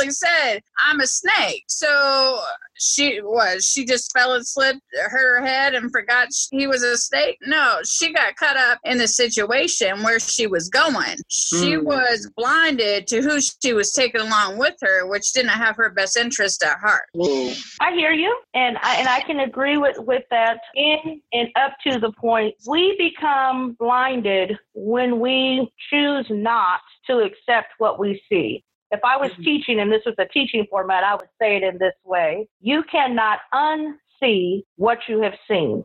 He 0.00 0.10
said 0.10 0.60
i'm 0.78 1.00
a 1.00 1.06
snake. 1.06 1.64
So 1.68 2.40
she 2.82 3.20
was 3.22 3.64
she 3.64 3.84
just 3.84 4.12
fell 4.12 4.34
and 4.34 4.46
slipped 4.46 4.80
hurt 5.10 5.40
her 5.40 5.46
head 5.46 5.74
and 5.74 5.90
forgot 5.92 6.28
he 6.50 6.66
was 6.66 6.82
a 6.82 6.96
snake 6.96 7.38
no 7.46 7.78
she 7.84 8.12
got 8.12 8.34
caught 8.36 8.56
up 8.56 8.78
in 8.84 8.98
the 8.98 9.06
situation 9.08 10.02
where 10.02 10.18
she 10.18 10.46
was 10.46 10.68
going 10.68 11.16
she 11.28 11.74
Hmm. 11.74 11.84
was 11.84 12.30
blinded 12.36 13.06
to 13.06 13.22
who 13.22 13.40
she 13.40 13.72
was 13.72 13.92
taking 13.92 14.20
along 14.20 14.58
with 14.58 14.74
her 14.82 15.06
which 15.06 15.32
didn't 15.32 15.50
have 15.50 15.76
her 15.76 15.90
best 15.90 16.16
interest 16.16 16.62
at 16.62 16.78
heart 16.78 17.04
Ooh. 17.16 17.52
I 17.80 17.92
hear 17.94 18.12
you, 18.12 18.34
and 18.54 18.78
I, 18.80 18.96
and 18.96 19.08
I 19.08 19.20
can 19.22 19.40
agree 19.40 19.76
with, 19.76 19.96
with 19.98 20.22
that. 20.30 20.58
In 20.74 21.20
and 21.32 21.48
up 21.56 21.72
to 21.86 21.98
the 21.98 22.12
point, 22.12 22.54
we 22.68 22.96
become 22.96 23.72
blinded 23.78 24.56
when 24.74 25.20
we 25.20 25.70
choose 25.90 26.26
not 26.30 26.80
to 27.08 27.18
accept 27.18 27.68
what 27.78 27.98
we 27.98 28.22
see. 28.28 28.64
If 28.92 29.00
I 29.04 29.16
was 29.16 29.30
mm-hmm. 29.32 29.42
teaching 29.42 29.80
and 29.80 29.90
this 29.90 30.02
was 30.06 30.14
a 30.18 30.26
teaching 30.26 30.66
format, 30.70 31.02
I 31.02 31.14
would 31.14 31.28
say 31.40 31.56
it 31.56 31.62
in 31.62 31.78
this 31.78 31.94
way: 32.04 32.46
You 32.60 32.84
cannot 32.90 33.40
unsee 33.52 34.62
what 34.76 34.98
you 35.08 35.20
have 35.22 35.34
seen. 35.48 35.84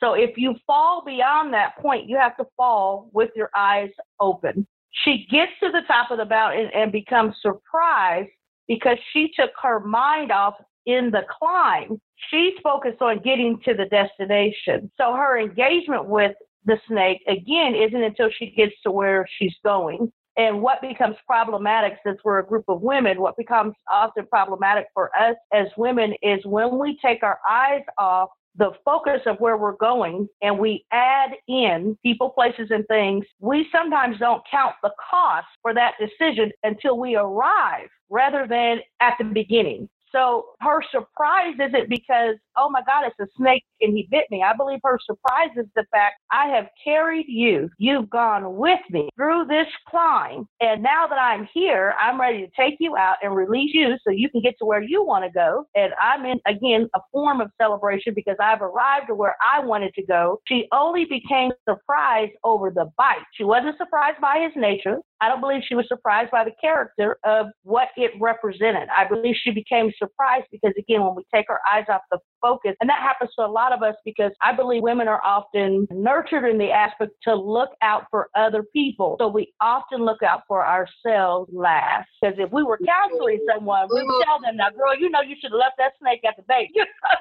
So 0.00 0.14
if 0.14 0.36
you 0.36 0.54
fall 0.66 1.02
beyond 1.04 1.52
that 1.54 1.76
point, 1.78 2.08
you 2.08 2.16
have 2.16 2.36
to 2.38 2.44
fall 2.56 3.10
with 3.12 3.30
your 3.36 3.50
eyes 3.56 3.90
open. 4.20 4.66
She 5.04 5.26
gets 5.30 5.52
to 5.62 5.70
the 5.70 5.82
top 5.86 6.10
of 6.10 6.18
the 6.18 6.24
mountain 6.24 6.70
and 6.74 6.90
becomes 6.90 7.34
surprised 7.42 8.30
because 8.66 8.96
she 9.12 9.30
took 9.38 9.50
her 9.62 9.80
mind 9.80 10.32
off 10.32 10.54
in 10.86 11.10
the 11.10 11.22
climb. 11.38 12.00
She's 12.30 12.54
focused 12.62 13.02
on 13.02 13.20
getting 13.22 13.60
to 13.64 13.74
the 13.74 13.86
destination. 13.86 14.90
So 14.96 15.14
her 15.14 15.38
engagement 15.38 16.06
with 16.06 16.32
the 16.64 16.78
snake, 16.88 17.22
again, 17.26 17.74
isn't 17.74 18.02
until 18.02 18.30
she 18.30 18.50
gets 18.50 18.74
to 18.84 18.90
where 18.90 19.26
she's 19.38 19.54
going. 19.64 20.12
And 20.38 20.62
what 20.62 20.80
becomes 20.80 21.16
problematic, 21.26 21.98
since 22.06 22.18
we're 22.24 22.38
a 22.38 22.46
group 22.46 22.64
of 22.68 22.80
women, 22.80 23.20
what 23.20 23.36
becomes 23.36 23.74
often 23.90 24.24
problematic 24.26 24.86
for 24.94 25.10
us 25.18 25.34
as 25.52 25.66
women 25.76 26.14
is 26.22 26.38
when 26.46 26.78
we 26.78 26.96
take 27.04 27.24
our 27.24 27.40
eyes 27.50 27.82
off 27.98 28.30
the 28.56 28.70
focus 28.84 29.20
of 29.26 29.36
where 29.38 29.56
we're 29.56 29.76
going 29.76 30.28
and 30.42 30.58
we 30.58 30.84
add 30.92 31.30
in 31.48 31.98
people, 32.04 32.30
places, 32.30 32.68
and 32.70 32.86
things, 32.86 33.24
we 33.40 33.66
sometimes 33.72 34.18
don't 34.18 34.42
count 34.50 34.74
the 34.82 34.90
cost 35.10 35.46
for 35.60 35.74
that 35.74 35.94
decision 35.98 36.52
until 36.62 36.98
we 36.98 37.16
arrive 37.16 37.88
rather 38.08 38.46
than 38.48 38.78
at 39.00 39.14
the 39.18 39.24
beginning. 39.24 39.88
So 40.10 40.46
her 40.60 40.80
surprise 40.90 41.54
isn't 41.54 41.88
because, 41.88 42.36
oh 42.58 42.70
my 42.70 42.82
God, 42.86 43.04
it's 43.06 43.18
a 43.20 43.32
snake 43.36 43.64
and 43.80 43.96
he 43.96 44.08
bit 44.10 44.24
me. 44.30 44.42
I 44.42 44.56
believe 44.56 44.80
her 44.84 44.98
surprise 45.04 45.50
is 45.56 45.66
the 45.76 45.84
fact 45.90 46.16
I 46.30 46.48
have 46.48 46.66
carried 46.82 47.26
you. 47.28 47.70
You've 47.78 48.10
gone 48.10 48.56
with 48.56 48.80
me 48.90 49.08
through 49.16 49.46
this 49.46 49.66
climb. 49.88 50.46
And 50.60 50.82
now 50.82 51.06
that 51.06 51.18
I'm 51.18 51.48
here, 51.52 51.94
I'm 51.98 52.20
ready 52.20 52.40
to 52.46 52.50
take 52.56 52.76
you 52.80 52.96
out 52.96 53.16
and 53.22 53.34
release 53.34 53.70
you 53.72 53.96
so 54.04 54.10
you 54.10 54.28
can 54.30 54.42
get 54.42 54.54
to 54.58 54.64
where 54.64 54.82
you 54.82 55.04
want 55.04 55.24
to 55.24 55.30
go. 55.30 55.64
And 55.74 55.92
I'm 56.00 56.24
in, 56.24 56.40
again, 56.46 56.88
a 56.94 57.00
form 57.12 57.40
of 57.40 57.50
celebration 57.60 58.12
because 58.14 58.36
I've 58.40 58.62
arrived 58.62 59.06
to 59.08 59.14
where 59.14 59.36
I 59.42 59.64
wanted 59.64 59.94
to 59.94 60.04
go. 60.04 60.40
She 60.48 60.66
only 60.72 61.04
became 61.04 61.50
surprised 61.68 62.32
over 62.44 62.70
the 62.70 62.90
bite. 62.96 63.24
She 63.34 63.44
wasn't 63.44 63.76
surprised 63.78 64.20
by 64.20 64.40
his 64.44 64.52
nature. 64.60 64.98
I 65.20 65.28
don't 65.28 65.40
believe 65.40 65.62
she 65.68 65.74
was 65.74 65.86
surprised 65.88 66.30
by 66.30 66.44
the 66.44 66.52
character 66.60 67.18
of 67.24 67.46
what 67.62 67.88
it 67.96 68.12
represented. 68.20 68.88
I 68.96 69.06
believe 69.08 69.34
she 69.42 69.50
became 69.50 69.90
surprised 69.98 70.46
because, 70.52 70.72
again, 70.78 71.02
when 71.02 71.14
we 71.16 71.24
take 71.34 71.50
our 71.50 71.60
eyes 71.72 71.86
off 71.88 72.02
the 72.10 72.18
focus, 72.48 72.76
and 72.80 72.88
that 72.88 73.00
happens 73.00 73.30
to 73.38 73.44
a 73.44 73.46
lot 73.46 73.72
of 73.72 73.82
us 73.82 73.94
because 74.04 74.32
I 74.42 74.54
believe 74.54 74.82
women 74.82 75.08
are 75.08 75.22
often 75.24 75.86
nurtured 75.90 76.44
in 76.44 76.58
the 76.58 76.70
aspect 76.70 77.12
to 77.24 77.34
look 77.34 77.70
out 77.82 78.06
for 78.10 78.30
other 78.34 78.62
people. 78.72 79.16
So 79.18 79.28
we 79.28 79.52
often 79.60 80.04
look 80.04 80.22
out 80.22 80.42
for 80.48 80.66
ourselves 80.66 81.50
last. 81.52 82.08
Because 82.20 82.36
if 82.38 82.50
we 82.52 82.62
were 82.62 82.78
counseling 82.86 83.44
someone, 83.54 83.88
we 83.92 84.02
would 84.02 84.24
tell 84.24 84.40
them, 84.40 84.56
now, 84.56 84.70
girl, 84.70 84.98
you 84.98 85.10
know 85.10 85.20
you 85.20 85.36
should 85.40 85.52
have 85.52 85.58
left 85.58 85.76
that 85.78 85.92
snake 86.00 86.20
at 86.26 86.36
the 86.36 86.42
bait. 86.48 86.70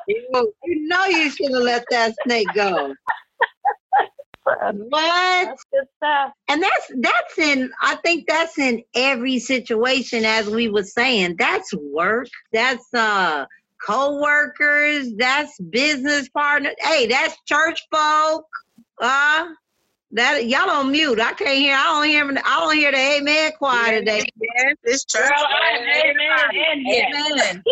You 0.08 0.88
know 0.88 1.06
you 1.06 1.30
should 1.30 1.52
have 1.54 1.64
let 1.64 1.86
that 1.92 2.14
snake 2.26 2.48
go. 2.54 2.94
What? 4.74 5.58
That's. 6.02 6.34
And 6.48 6.64
that's 6.64 6.92
that's 7.00 7.38
in 7.38 7.70
I 7.82 7.96
think 7.96 8.28
that's 8.28 8.58
in 8.58 8.84
every 8.96 9.40
situation 9.40 10.24
as 10.24 10.48
we 10.50 10.70
were 10.70 10.84
saying. 10.84 11.36
That's 11.38 11.74
work. 11.74 12.28
That's 12.54 12.86
uh 12.94 13.46
co-workers, 13.86 15.14
that's 15.18 15.60
business 15.60 16.30
partners. 16.30 16.76
Hey, 16.80 17.08
that's 17.08 17.38
church 17.46 17.86
folk. 17.92 18.46
Uh 19.02 19.48
that 20.12 20.48
y'all 20.48 20.70
on 20.70 20.92
mute. 20.92 21.20
I 21.20 21.34
can't 21.34 21.58
hear. 21.58 21.76
I 21.76 21.84
don't 21.84 22.08
hear. 22.08 22.44
I 22.46 22.60
don't 22.60 22.76
hear 22.76 22.92
the 22.92 22.98
amen 22.98 23.52
choir 23.58 24.00
today. 24.00 24.24
Yes, 24.42 24.76
it's 24.84 25.06
church. 25.06 25.28
Girl, 25.28 25.46
amen 25.76 26.16
and 26.56 26.82
yes. 26.86 27.32
Amen. 27.32 27.64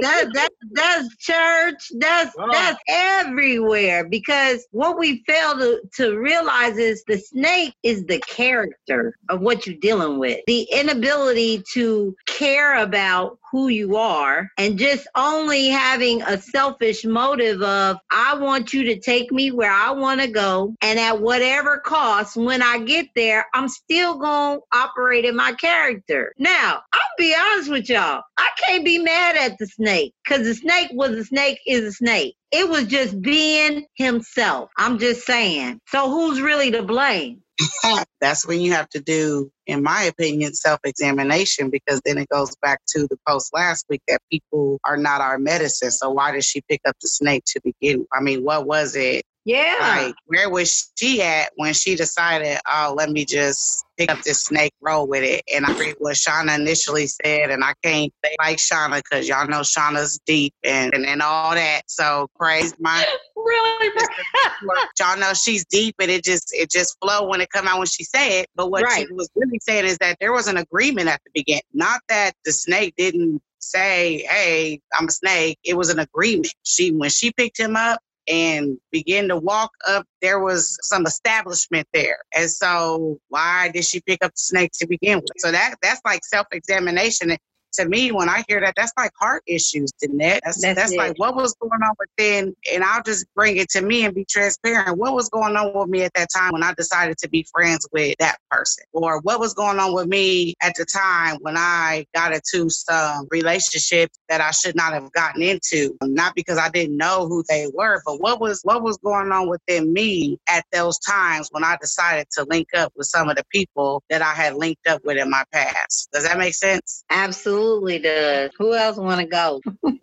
that 0.00 0.26
that 0.34 0.50
that's 0.72 1.16
church. 1.16 1.90
That's 1.98 2.34
Oh. 2.38 2.48
that's 2.52 2.78
everywhere. 2.88 4.06
Because 4.08 4.66
what 4.70 4.98
we 4.98 5.24
fail 5.26 5.58
to, 5.58 5.80
to 5.96 6.18
realize 6.18 6.76
is 6.76 7.02
the 7.06 7.18
snake 7.18 7.74
is 7.82 8.04
the 8.04 8.20
character 8.20 9.16
of 9.30 9.40
what 9.40 9.66
you're 9.66 9.76
dealing 9.80 10.18
with. 10.18 10.40
The 10.46 10.68
inability 10.70 11.62
to 11.72 12.14
care 12.26 12.82
about 12.82 13.38
who 13.52 13.68
you 13.68 13.96
are 13.96 14.50
and 14.58 14.78
just 14.78 15.06
only 15.14 15.68
having 15.68 16.22
a 16.22 16.40
selfish 16.40 17.04
motive 17.04 17.62
of 17.62 17.98
I 18.10 18.36
want 18.38 18.72
you 18.72 18.84
to 18.84 19.00
take 19.00 19.32
me 19.32 19.50
where 19.50 19.70
I 19.70 19.92
want 19.92 20.20
to 20.20 20.28
go 20.28 20.74
and 20.80 20.98
at 20.98 21.20
whatever 21.20 21.78
cost 21.78 22.36
when 22.36 22.62
I 22.62 22.78
get 22.80 23.08
there 23.14 23.46
I'm 23.54 23.68
still 23.68 24.18
going 24.18 24.58
to 24.60 24.78
operate 24.78 25.24
in 25.24 25.36
my 25.36 25.52
character. 25.52 26.32
Now, 26.38 26.82
I'll 26.92 27.00
be 27.18 27.34
honest 27.38 27.70
with 27.70 27.88
y'all. 27.88 28.22
I 28.38 28.48
can't 28.66 28.84
be 28.84 28.98
mad 28.98 29.36
at 29.36 29.58
the 29.58 29.66
snake 29.66 30.14
cuz 30.26 30.40
the 30.40 30.54
snake 30.54 30.88
was 30.92 31.12
a 31.12 31.24
snake 31.24 31.58
is 31.66 31.84
a 31.84 31.92
snake. 31.92 32.36
It 32.50 32.68
was 32.68 32.84
just 32.84 33.20
being 33.20 33.86
himself. 33.94 34.70
I'm 34.76 34.98
just 34.98 35.26
saying. 35.26 35.80
So 35.88 36.10
who's 36.10 36.40
really 36.40 36.70
to 36.72 36.82
blame? 36.82 37.42
That's 38.20 38.46
when 38.46 38.60
you 38.60 38.72
have 38.72 38.88
to 38.90 39.00
do, 39.00 39.50
in 39.66 39.82
my 39.82 40.04
opinion, 40.04 40.54
self 40.54 40.80
examination 40.84 41.70
because 41.70 42.00
then 42.04 42.18
it 42.18 42.28
goes 42.28 42.54
back 42.62 42.80
to 42.88 43.06
the 43.10 43.18
post 43.28 43.50
last 43.54 43.86
week 43.88 44.02
that 44.08 44.20
people 44.30 44.80
are 44.84 44.96
not 44.96 45.20
our 45.20 45.38
medicine. 45.38 45.90
So 45.90 46.10
why 46.10 46.32
did 46.32 46.44
she 46.44 46.62
pick 46.68 46.80
up 46.86 46.96
the 47.02 47.08
snake 47.08 47.44
to 47.48 47.60
begin? 47.62 48.06
I 48.12 48.22
mean, 48.22 48.44
what 48.44 48.66
was 48.66 48.96
it? 48.96 49.24
Yeah. 49.44 49.76
Like, 49.80 50.14
where 50.26 50.50
was 50.50 50.92
she 50.98 51.22
at 51.22 51.52
when 51.56 51.72
she 51.72 51.94
decided, 51.94 52.58
oh, 52.70 52.94
let 52.96 53.10
me 53.10 53.24
just 53.24 53.84
pick 53.96 54.10
up 54.10 54.20
this 54.22 54.42
snake, 54.42 54.72
roll 54.80 55.06
with 55.06 55.22
it? 55.22 55.42
And 55.54 55.64
I 55.64 55.72
with 55.78 55.96
what 55.98 56.16
Shauna 56.16 56.58
initially 56.58 57.06
said, 57.06 57.50
and 57.50 57.64
I 57.64 57.72
can't 57.82 58.12
say 58.24 58.36
like 58.38 58.58
Shauna 58.58 58.96
because 58.96 59.28
y'all 59.28 59.48
know 59.48 59.60
Shauna's 59.60 60.20
deep 60.26 60.52
and, 60.64 60.92
and, 60.92 61.06
and 61.06 61.22
all 61.22 61.54
that. 61.54 61.82
So 61.86 62.28
praise 62.38 62.74
my 62.78 63.04
Really? 63.36 63.90
y'all 65.00 65.18
know 65.18 65.32
she's 65.32 65.64
deep 65.64 65.94
and 66.00 66.10
it 66.10 66.24
just 66.24 66.50
it 66.52 66.70
just 66.70 66.96
flow 67.00 67.28
when 67.28 67.40
it 67.40 67.48
come 67.50 67.66
out 67.66 67.78
when 67.78 67.86
she 67.86 68.04
said 68.04 68.42
it. 68.42 68.46
But 68.54 68.70
what 68.70 68.82
Right. 68.82 69.06
she 69.06 69.12
was 69.14 69.30
really 69.34 69.58
saying 69.62 69.86
is 69.86 69.96
that 69.98 70.18
there 70.20 70.32
was 70.32 70.48
an 70.48 70.56
agreement 70.58 71.08
at 71.08 71.20
the 71.24 71.30
beginning. 71.32 71.62
Not 71.72 72.00
that 72.08 72.32
the 72.44 72.52
snake 72.52 72.94
didn't 72.96 73.40
say, 73.60 74.26
Hey, 74.28 74.80
I'm 74.92 75.06
a 75.06 75.10
snake. 75.10 75.58
It 75.64 75.76
was 75.76 75.88
an 75.90 76.00
agreement. 76.00 76.52
She 76.64 76.90
when 76.92 77.10
she 77.10 77.32
picked 77.32 77.58
him 77.58 77.76
up 77.76 78.00
and 78.28 78.78
began 78.92 79.28
to 79.28 79.36
walk 79.36 79.70
up, 79.86 80.04
there 80.20 80.40
was 80.40 80.76
some 80.82 81.06
establishment 81.06 81.88
there. 81.92 82.18
And 82.34 82.50
so 82.50 83.18
why 83.28 83.70
did 83.72 83.84
she 83.84 84.00
pick 84.00 84.24
up 84.24 84.32
the 84.32 84.38
snake 84.38 84.72
to 84.74 84.86
begin 84.86 85.18
with? 85.18 85.28
So 85.38 85.50
that 85.50 85.76
that's 85.82 86.00
like 86.04 86.24
self-examination. 86.24 87.36
To 87.74 87.88
me, 87.88 88.10
when 88.12 88.28
I 88.28 88.44
hear 88.48 88.60
that, 88.60 88.74
that's 88.76 88.92
like 88.96 89.12
heart 89.18 89.42
issues, 89.46 89.92
Danette. 90.02 90.40
That's 90.44 90.60
That's 90.62 90.80
that's, 90.80 90.94
like 90.94 91.18
what 91.18 91.36
was 91.36 91.54
going 91.60 91.80
on 91.82 91.94
within, 91.98 92.54
and 92.72 92.82
I'll 92.82 93.02
just 93.02 93.26
bring 93.34 93.56
it 93.58 93.68
to 93.70 93.82
me 93.82 94.04
and 94.04 94.14
be 94.14 94.24
transparent. 94.24 94.98
What 94.98 95.14
was 95.14 95.28
going 95.28 95.56
on 95.56 95.72
with 95.74 95.88
me 95.88 96.02
at 96.02 96.12
that 96.14 96.28
time 96.34 96.52
when 96.52 96.62
I 96.62 96.72
decided 96.74 97.18
to 97.18 97.28
be 97.28 97.46
friends 97.52 97.86
with 97.92 98.16
that 98.18 98.38
person, 98.50 98.84
or 98.92 99.20
what 99.20 99.38
was 99.38 99.54
going 99.54 99.78
on 99.78 99.94
with 99.94 100.08
me 100.08 100.54
at 100.62 100.74
the 100.76 100.86
time 100.86 101.38
when 101.40 101.56
I 101.56 102.06
got 102.14 102.32
into 102.32 102.70
some 102.70 103.28
relationship 103.30 104.10
that 104.28 104.40
I 104.40 104.50
should 104.50 104.74
not 104.74 104.94
have 104.94 105.12
gotten 105.12 105.42
into, 105.42 105.96
not 106.02 106.34
because 106.34 106.58
I 106.58 106.70
didn't 106.70 106.96
know 106.96 107.28
who 107.28 107.44
they 107.48 107.70
were, 107.72 108.02
but 108.04 108.20
what 108.20 108.40
was 108.40 108.60
what 108.64 108.82
was 108.82 108.96
going 108.98 109.30
on 109.30 109.48
within 109.48 109.92
me 109.92 110.38
at 110.48 110.64
those 110.72 110.98
times 110.98 111.48
when 111.52 111.64
I 111.64 111.76
decided 111.80 112.26
to 112.32 112.44
link 112.44 112.68
up 112.74 112.92
with 112.96 113.06
some 113.06 113.28
of 113.28 113.36
the 113.36 113.44
people 113.52 114.02
that 114.10 114.22
I 114.22 114.32
had 114.32 114.54
linked 114.54 114.86
up 114.86 115.02
with 115.04 115.18
in 115.18 115.30
my 115.30 115.44
past. 115.52 116.08
Does 116.12 116.24
that 116.24 116.38
make 116.38 116.54
sense? 116.54 117.04
Absolutely 117.10 117.58
does. 117.98 118.50
Who 118.58 118.74
else 118.74 118.96
want 118.96 119.20
to 119.20 119.26
go? 119.26 119.60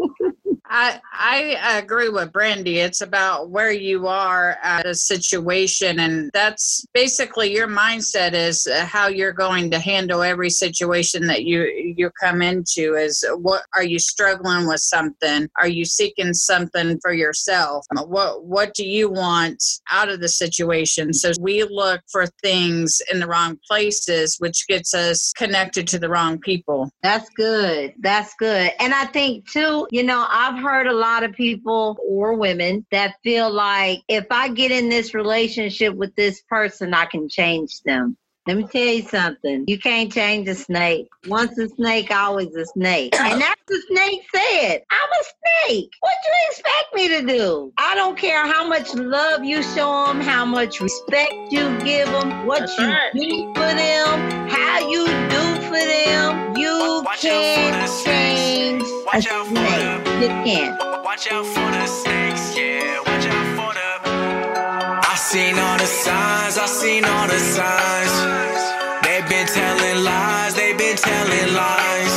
I 0.68 1.00
I 1.14 1.78
agree 1.78 2.10
with 2.10 2.34
Brandy. 2.34 2.80
It's 2.80 3.02
about 3.02 3.50
where 3.50 3.72
you 3.72 4.08
are 4.08 4.58
at 4.64 4.86
a 4.86 4.96
situation, 4.96 6.00
and 6.00 6.32
that's 6.34 6.86
basically 6.94 7.54
your 7.54 7.68
mindset 7.68 8.34
is 8.34 8.68
how 8.84 9.08
you're 9.08 9.32
going 9.32 9.70
to 9.72 9.80
handle 9.80 10.22
every 10.22 10.50
situation 10.50 11.28
that 11.28 11.44
you 11.44 11.64
you 11.96 12.10
come 12.22 12.42
into. 12.42 12.96
Is 12.96 13.24
what 13.38 13.64
are 13.76 13.84
you 13.84 14.00
struggling 14.00 14.68
with 14.68 14.82
something? 14.82 15.48
Are 15.60 15.68
you 15.68 15.86
seeking 15.86 16.34
something 16.34 17.00
for 17.02 17.14
yourself? 17.14 17.86
What 17.94 18.46
what 18.46 18.74
do 18.74 18.86
you 18.86 19.10
want 19.10 19.64
out 19.90 20.10
of 20.10 20.20
the 20.20 20.30
situation? 20.30 21.14
So 21.14 21.32
we 21.40 21.64
look 21.64 22.02
for 22.12 22.26
things 22.44 23.02
in 23.12 23.20
the 23.20 23.28
wrong 23.28 23.58
places, 23.68 24.36
which 24.40 24.68
gets 24.68 24.94
us 24.94 25.32
connected 25.38 25.88
to 25.90 26.00
the 26.00 26.10
wrong 26.10 26.40
people. 26.40 26.90
That's 27.04 27.30
good. 27.30 27.45
That's 28.00 28.34
good. 28.36 28.72
And 28.80 28.94
I 28.94 29.06
think 29.06 29.50
too, 29.50 29.88
you 29.92 30.04
know, 30.04 30.26
I've 30.30 30.62
heard 30.62 30.88
a 30.88 30.94
lot 30.94 31.24
of 31.24 31.34
people 31.34 31.98
or 32.08 32.36
women 32.36 32.86
that 32.92 33.16
feel 33.24 33.52
like 33.52 34.02
if 34.08 34.26
I 34.32 34.50
get 34.50 34.72
in 34.72 34.90
this 34.90 35.14
relationship 35.14 35.96
with 35.96 36.16
this 36.16 36.42
person, 36.50 36.94
I 36.94 37.06
can 37.06 37.30
change 37.30 37.82
them. 37.84 38.18
Let 38.48 38.58
me 38.58 38.68
tell 38.68 38.86
you 38.86 39.02
something. 39.02 39.64
You 39.68 39.80
can't 39.80 40.12
change 40.12 40.48
a 40.48 40.54
snake. 40.54 41.08
Once 41.28 41.58
a 41.58 41.68
snake, 41.68 42.12
always 42.12 42.54
a 42.56 42.66
snake. 42.66 43.16
And 43.26 43.42
that's 43.42 43.62
the 43.68 43.82
snake 43.90 44.22
said. 44.34 44.84
I'm 44.92 45.10
a 45.10 45.24
snake. 45.68 45.90
What 46.00 46.14
you 46.24 46.34
expect 46.52 46.94
me 46.94 47.08
to 47.08 47.22
do? 47.26 47.74
I 47.80 47.96
don't 47.96 48.16
care 48.18 48.46
how 48.46 48.68
much 48.68 48.94
love 48.94 49.44
you 49.44 49.64
show 49.64 50.06
them, 50.06 50.22
how 50.22 50.46
much 50.46 50.80
respect 50.80 51.34
you 51.50 51.76
give 51.80 52.08
them, 52.08 52.46
what 52.46 52.60
That's 52.60 52.78
you 52.78 52.86
right. 52.86 53.12
do 53.16 53.54
for 53.56 53.74
them, 53.74 54.50
how 54.50 54.90
you 54.90 55.25
for 55.76 55.86
them. 55.86 56.56
You 56.58 57.02
Watch 57.04 57.26
out 57.26 57.44
for 57.56 57.70
the 57.76 57.84
can't 57.84 57.90
snakes. 57.90 58.06
change 58.06 58.84
a 58.84 59.06
Watch 59.06 59.28
out 59.28 59.46
for 59.48 59.56
snake. 59.56 60.22
You 60.22 60.30
can't. 60.48 60.80
Watch 61.04 61.32
out 61.32 61.46
for 61.46 61.70
the 61.76 61.88
snakes, 61.88 62.44
yeah. 62.58 63.00
Watch 63.08 63.26
out 63.36 63.48
for 63.58 63.72
the. 63.80 63.90
I 65.12 65.16
seen 65.16 65.56
all 65.60 65.78
the 65.78 65.86
signs, 65.86 66.58
I 66.58 66.66
seen 66.66 67.04
all 67.04 67.28
the 67.28 67.40
signs. 67.40 68.16
They've 69.04 69.28
been 69.28 69.48
telling 69.48 70.04
lies, 70.04 70.56
they've 70.56 70.78
been 70.78 70.98
telling 70.98 71.54
lies. 71.54 72.16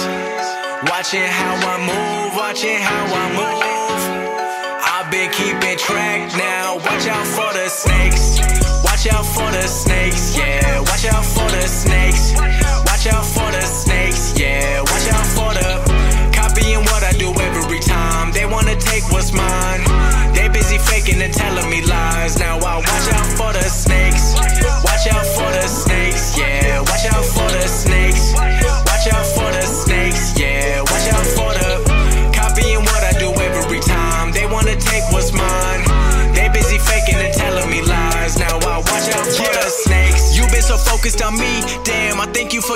Watching 0.91 1.29
how 1.41 1.55
I 1.73 1.77
move, 1.91 2.37
watching 2.37 2.79
how 2.79 3.05
I 3.23 3.25
move. 3.37 3.58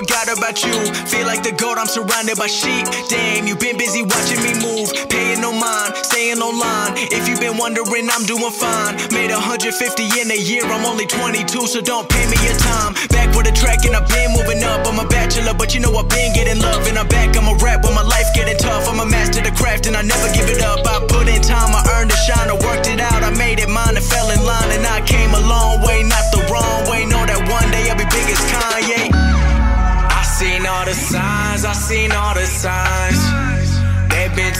Forgot 0.03 0.27
about 0.37 0.59
you. 0.67 0.75
Feel 1.07 1.27
like 1.27 1.43
the 1.47 1.55
goat, 1.55 1.79
I'm 1.79 1.87
surrounded 1.87 2.35
by 2.37 2.51
sheep. 2.51 2.87
Damn, 3.07 3.47
you 3.47 3.55
been 3.55 3.79
busy 3.79 4.03
watching 4.03 4.43
me 4.43 4.59
move, 4.59 4.91
paying 5.07 5.41
no 5.41 5.55
mind, 5.55 5.95
staying 6.03 6.43
online. 6.43 6.99
If 7.15 7.31
you 7.31 7.39
been 7.39 7.57
wondering, 7.57 8.11
I'm 8.11 8.27
doing 8.27 8.51
fine. 8.51 8.99
Made 9.15 9.31
150 9.31 9.71
in 10.19 10.27
a 10.35 10.39
year, 10.39 10.67
I'm 10.67 10.85
only 10.85 11.07
22, 11.07 11.71
so 11.71 11.81
don't 11.81 12.09
pay 12.11 12.27
me 12.27 12.37
your 12.43 12.59
time. 12.59 12.99
Back 13.15 13.31
with 13.37 13.47
the 13.47 13.55
track 13.55 13.87
and 13.87 13.95
I've 13.95 14.09
been 14.11 14.35
moving 14.35 14.63
up. 14.67 14.83
I'm 14.91 14.99
a 14.99 15.07
bachelor, 15.07 15.55
but 15.55 15.75
you 15.75 15.81
know 15.81 15.95
I've 15.95 16.11
been 16.11 16.35
getting 16.35 16.59
love. 16.59 16.83
And 16.91 16.99
I'm 16.99 17.07
back, 17.07 17.37
I'm 17.39 17.47
a 17.47 17.55
rap 17.63 17.85
when 17.87 17.95
my 17.95 18.03
life 18.03 18.27
getting 18.35 18.59
tough. 18.59 18.91
I'm 18.91 18.99
a 18.99 19.07
master 19.07 19.41
the 19.43 19.55
craft 19.55 19.87
and 19.87 19.95
I 19.97 20.03
never 20.03 20.27
give 20.35 20.51
it 20.51 20.63
up. 20.63 20.83
I 20.83 20.99
put 21.07 21.31
in 21.31 21.43
time, 21.43 21.71
I 21.71 21.83
earned 21.95 22.11
a 22.11 22.19
shine, 22.27 22.51
I 22.51 22.59
worked 22.59 22.91
it 22.91 22.99
out. 22.99 23.23
I 23.23 23.31
made 23.31 23.63
it 23.63 23.71
mine 23.71 23.95
and 23.95 24.05
fell 24.05 24.31
in 24.35 24.43
line, 24.43 24.62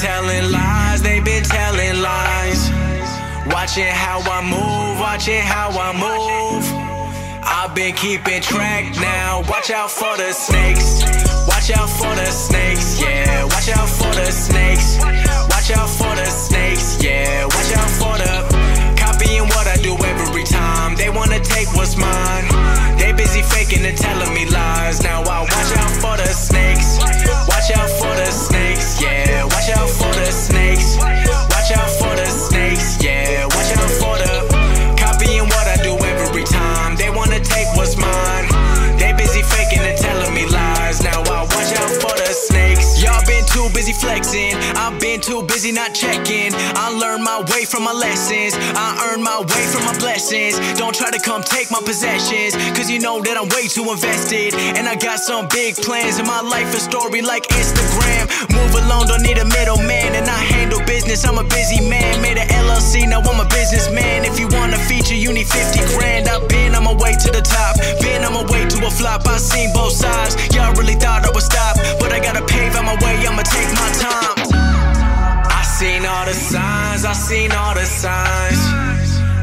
telling 0.03 0.51
lies, 0.51 1.01
they've 1.01 1.25
been 1.25 1.45
telling 1.45 2.03
lies. 2.03 2.61
Watching 3.47 3.87
how 3.87 4.19
I 4.27 4.43
move, 4.43 4.99
watching 4.99 5.41
how 5.41 5.71
I 5.71 5.95
move. 5.95 6.65
I've 7.45 7.73
been 7.73 7.95
keeping 7.95 8.43
track 8.43 8.85
now. 8.99 9.43
Watch 9.49 9.71
out 9.71 9.93
for 9.93 10.17
the 10.17 10.33
snakes. 10.33 11.07
Watch 11.47 11.71
out 11.71 11.89
for 11.89 12.13
the 12.19 12.27
snakes, 12.27 13.01
yeah. 13.01 13.45
Watch 13.45 13.69
out 13.71 13.89
for 13.89 14.13
the 14.19 14.31
snakes. 14.33 14.99
Watch 15.55 15.71
out 15.71 15.89
for 15.89 16.13
the 16.19 16.27
snakes, 16.27 16.99
yeah. 17.01 17.45
Watch 17.45 17.73
out 17.79 17.91
for 18.01 18.15
the 18.19 18.33
copying 18.99 19.47
what 19.55 19.69
I 19.69 19.77
do 19.77 19.95
every 19.95 20.45
time. 20.45 20.97
They 20.97 21.11
wanna 21.11 21.39
take 21.39 21.69
what's 21.77 21.97
mine. 21.97 22.47
They 22.99 23.13
busy 23.13 23.43
faking 23.43 23.87
and 23.87 23.97
telling 23.97 24.35
me 24.35 24.51
lies. 24.51 25.03
Now 25.05 25.23
I 25.23 25.41
watch 25.43 25.71
out 25.79 25.95
for 26.03 26.17
the 26.17 26.31
snakes. 26.35 26.99
Watch 27.47 27.71
out 27.79 27.91
for 28.01 28.15
the 28.19 28.31
snakes, 28.31 28.52
too 45.23 45.43
busy 45.47 45.71
not 45.71 45.95
checking. 45.95 46.51
I 46.75 46.91
learned 46.91 47.23
my 47.23 47.39
way 47.55 47.65
from 47.65 47.85
my 47.85 47.93
lessons. 47.95 48.59
I 48.75 48.99
earned 49.07 49.23
my 49.23 49.39
way 49.39 49.65
from 49.71 49.87
my 49.87 49.97
blessings. 50.03 50.59
Don't 50.75 50.95
try 50.95 51.11
to 51.11 51.21
come 51.23 51.43
take 51.43 51.71
my 51.71 51.81
possessions, 51.81 52.59
cause 52.75 52.91
you 52.91 52.99
know 52.99 53.23
that 53.23 53.39
I'm 53.39 53.47
way 53.55 53.71
too 53.71 53.87
invested. 53.87 54.55
And 54.75 54.91
I 54.91 54.97
got 54.99 55.23
some 55.23 55.47
big 55.47 55.79
plans 55.79 56.19
in 56.19 56.27
my 56.27 56.43
life, 56.43 56.75
a 56.75 56.81
story 56.83 57.23
like 57.23 57.47
Instagram. 57.55 58.27
Move 58.51 58.75
alone, 58.75 59.07
don't 59.07 59.23
need 59.23 59.39
a 59.39 59.47
middleman. 59.47 60.19
And 60.19 60.27
I 60.27 60.41
handle 60.43 60.83
business, 60.91 61.25
I'm 61.25 61.39
a 61.39 61.47
busy 61.47 61.79
man. 61.87 62.21
Made 62.21 62.39
a 62.39 62.47
LLC, 62.59 63.07
now 63.07 63.23
I'm 63.23 63.39
a 63.39 63.49
businessman. 63.49 64.27
If 64.27 64.41
you 64.43 64.51
want 64.59 64.75
a 64.75 64.81
feature, 64.91 65.15
you 65.15 65.33
need 65.33 65.47
50 65.47 65.87
grand. 65.95 66.27
I've 66.27 66.49
been 66.49 66.75
on 66.75 66.83
my 66.83 66.95
way 66.99 67.15
to 67.15 67.31
the 67.31 67.43
top, 67.47 67.79
been 68.03 68.27
on 68.27 68.35
my 68.35 68.45
way 68.51 68.67
to 68.67 68.79
a 68.87 68.91
flop. 68.91 69.27
I 69.31 69.39
seen 69.39 69.71
both 69.73 69.95
sides. 69.95 70.35
Y'all 70.51 70.75
really 70.75 70.99
thought 70.99 71.23
I 71.23 71.31
would 71.31 71.47
stop, 71.47 71.79
but 72.03 72.11
I 72.11 72.19
gotta 72.19 72.43
pave 72.43 72.75
out 72.75 72.85
my 72.85 72.99
way, 73.07 73.23
I'ma 73.23 73.47
take 73.47 73.71
my 73.79 73.91
time. 74.03 74.62
Seen 75.83 76.07
all 76.07 76.25
the 76.25 76.33
signs, 76.33 77.05
I 77.05 77.13
seen 77.13 77.51
all 77.51 77.75
the 77.75 77.85
signs. 77.85 78.63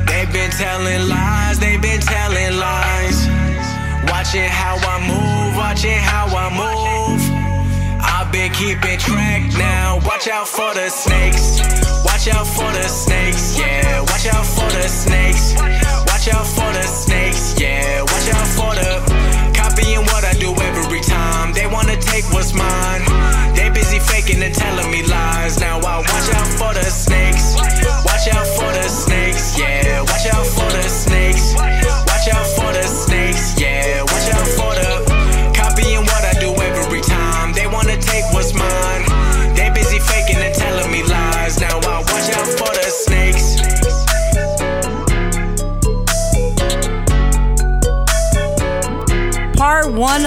They've 0.08 0.32
been 0.32 0.50
telling 0.52 1.10
lies, 1.10 1.60
they've 1.60 1.82
been 1.82 2.00
telling 2.00 2.56
lies. 2.56 3.28
Watching 4.08 4.48
how 4.48 4.80
I 4.80 5.04
move, 5.04 5.58
watching 5.58 6.00
how 6.00 6.32
I 6.32 6.48
move. 6.56 7.20
I've 8.00 8.32
been 8.32 8.54
keeping 8.54 8.98
track 9.00 9.52
now. 9.60 10.00
Watch 10.08 10.30
out 10.30 10.48
for 10.48 10.74
the 10.74 10.88
snakes. 10.88 11.60
Watch 12.08 12.30
out 12.32 12.48
for 12.48 12.72
the 12.72 12.79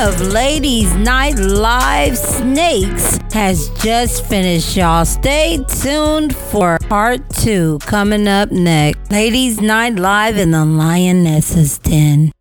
of 0.02 0.20
Ladies 0.20 0.92
Night 0.96 1.36
Live 1.38 2.18
Snakes 2.18 3.20
has 3.32 3.68
just 3.84 4.26
finished, 4.26 4.76
y'all. 4.76 5.04
Stay 5.04 5.64
tuned 5.80 6.34
for 6.34 6.76
part 6.88 7.20
two 7.30 7.78
coming 7.82 8.26
up 8.26 8.50
next. 8.50 9.12
Ladies 9.12 9.60
Night 9.60 9.94
Live 9.94 10.38
in 10.38 10.50
the 10.50 10.64
Lioness's 10.64 11.78
Den. 11.78 12.32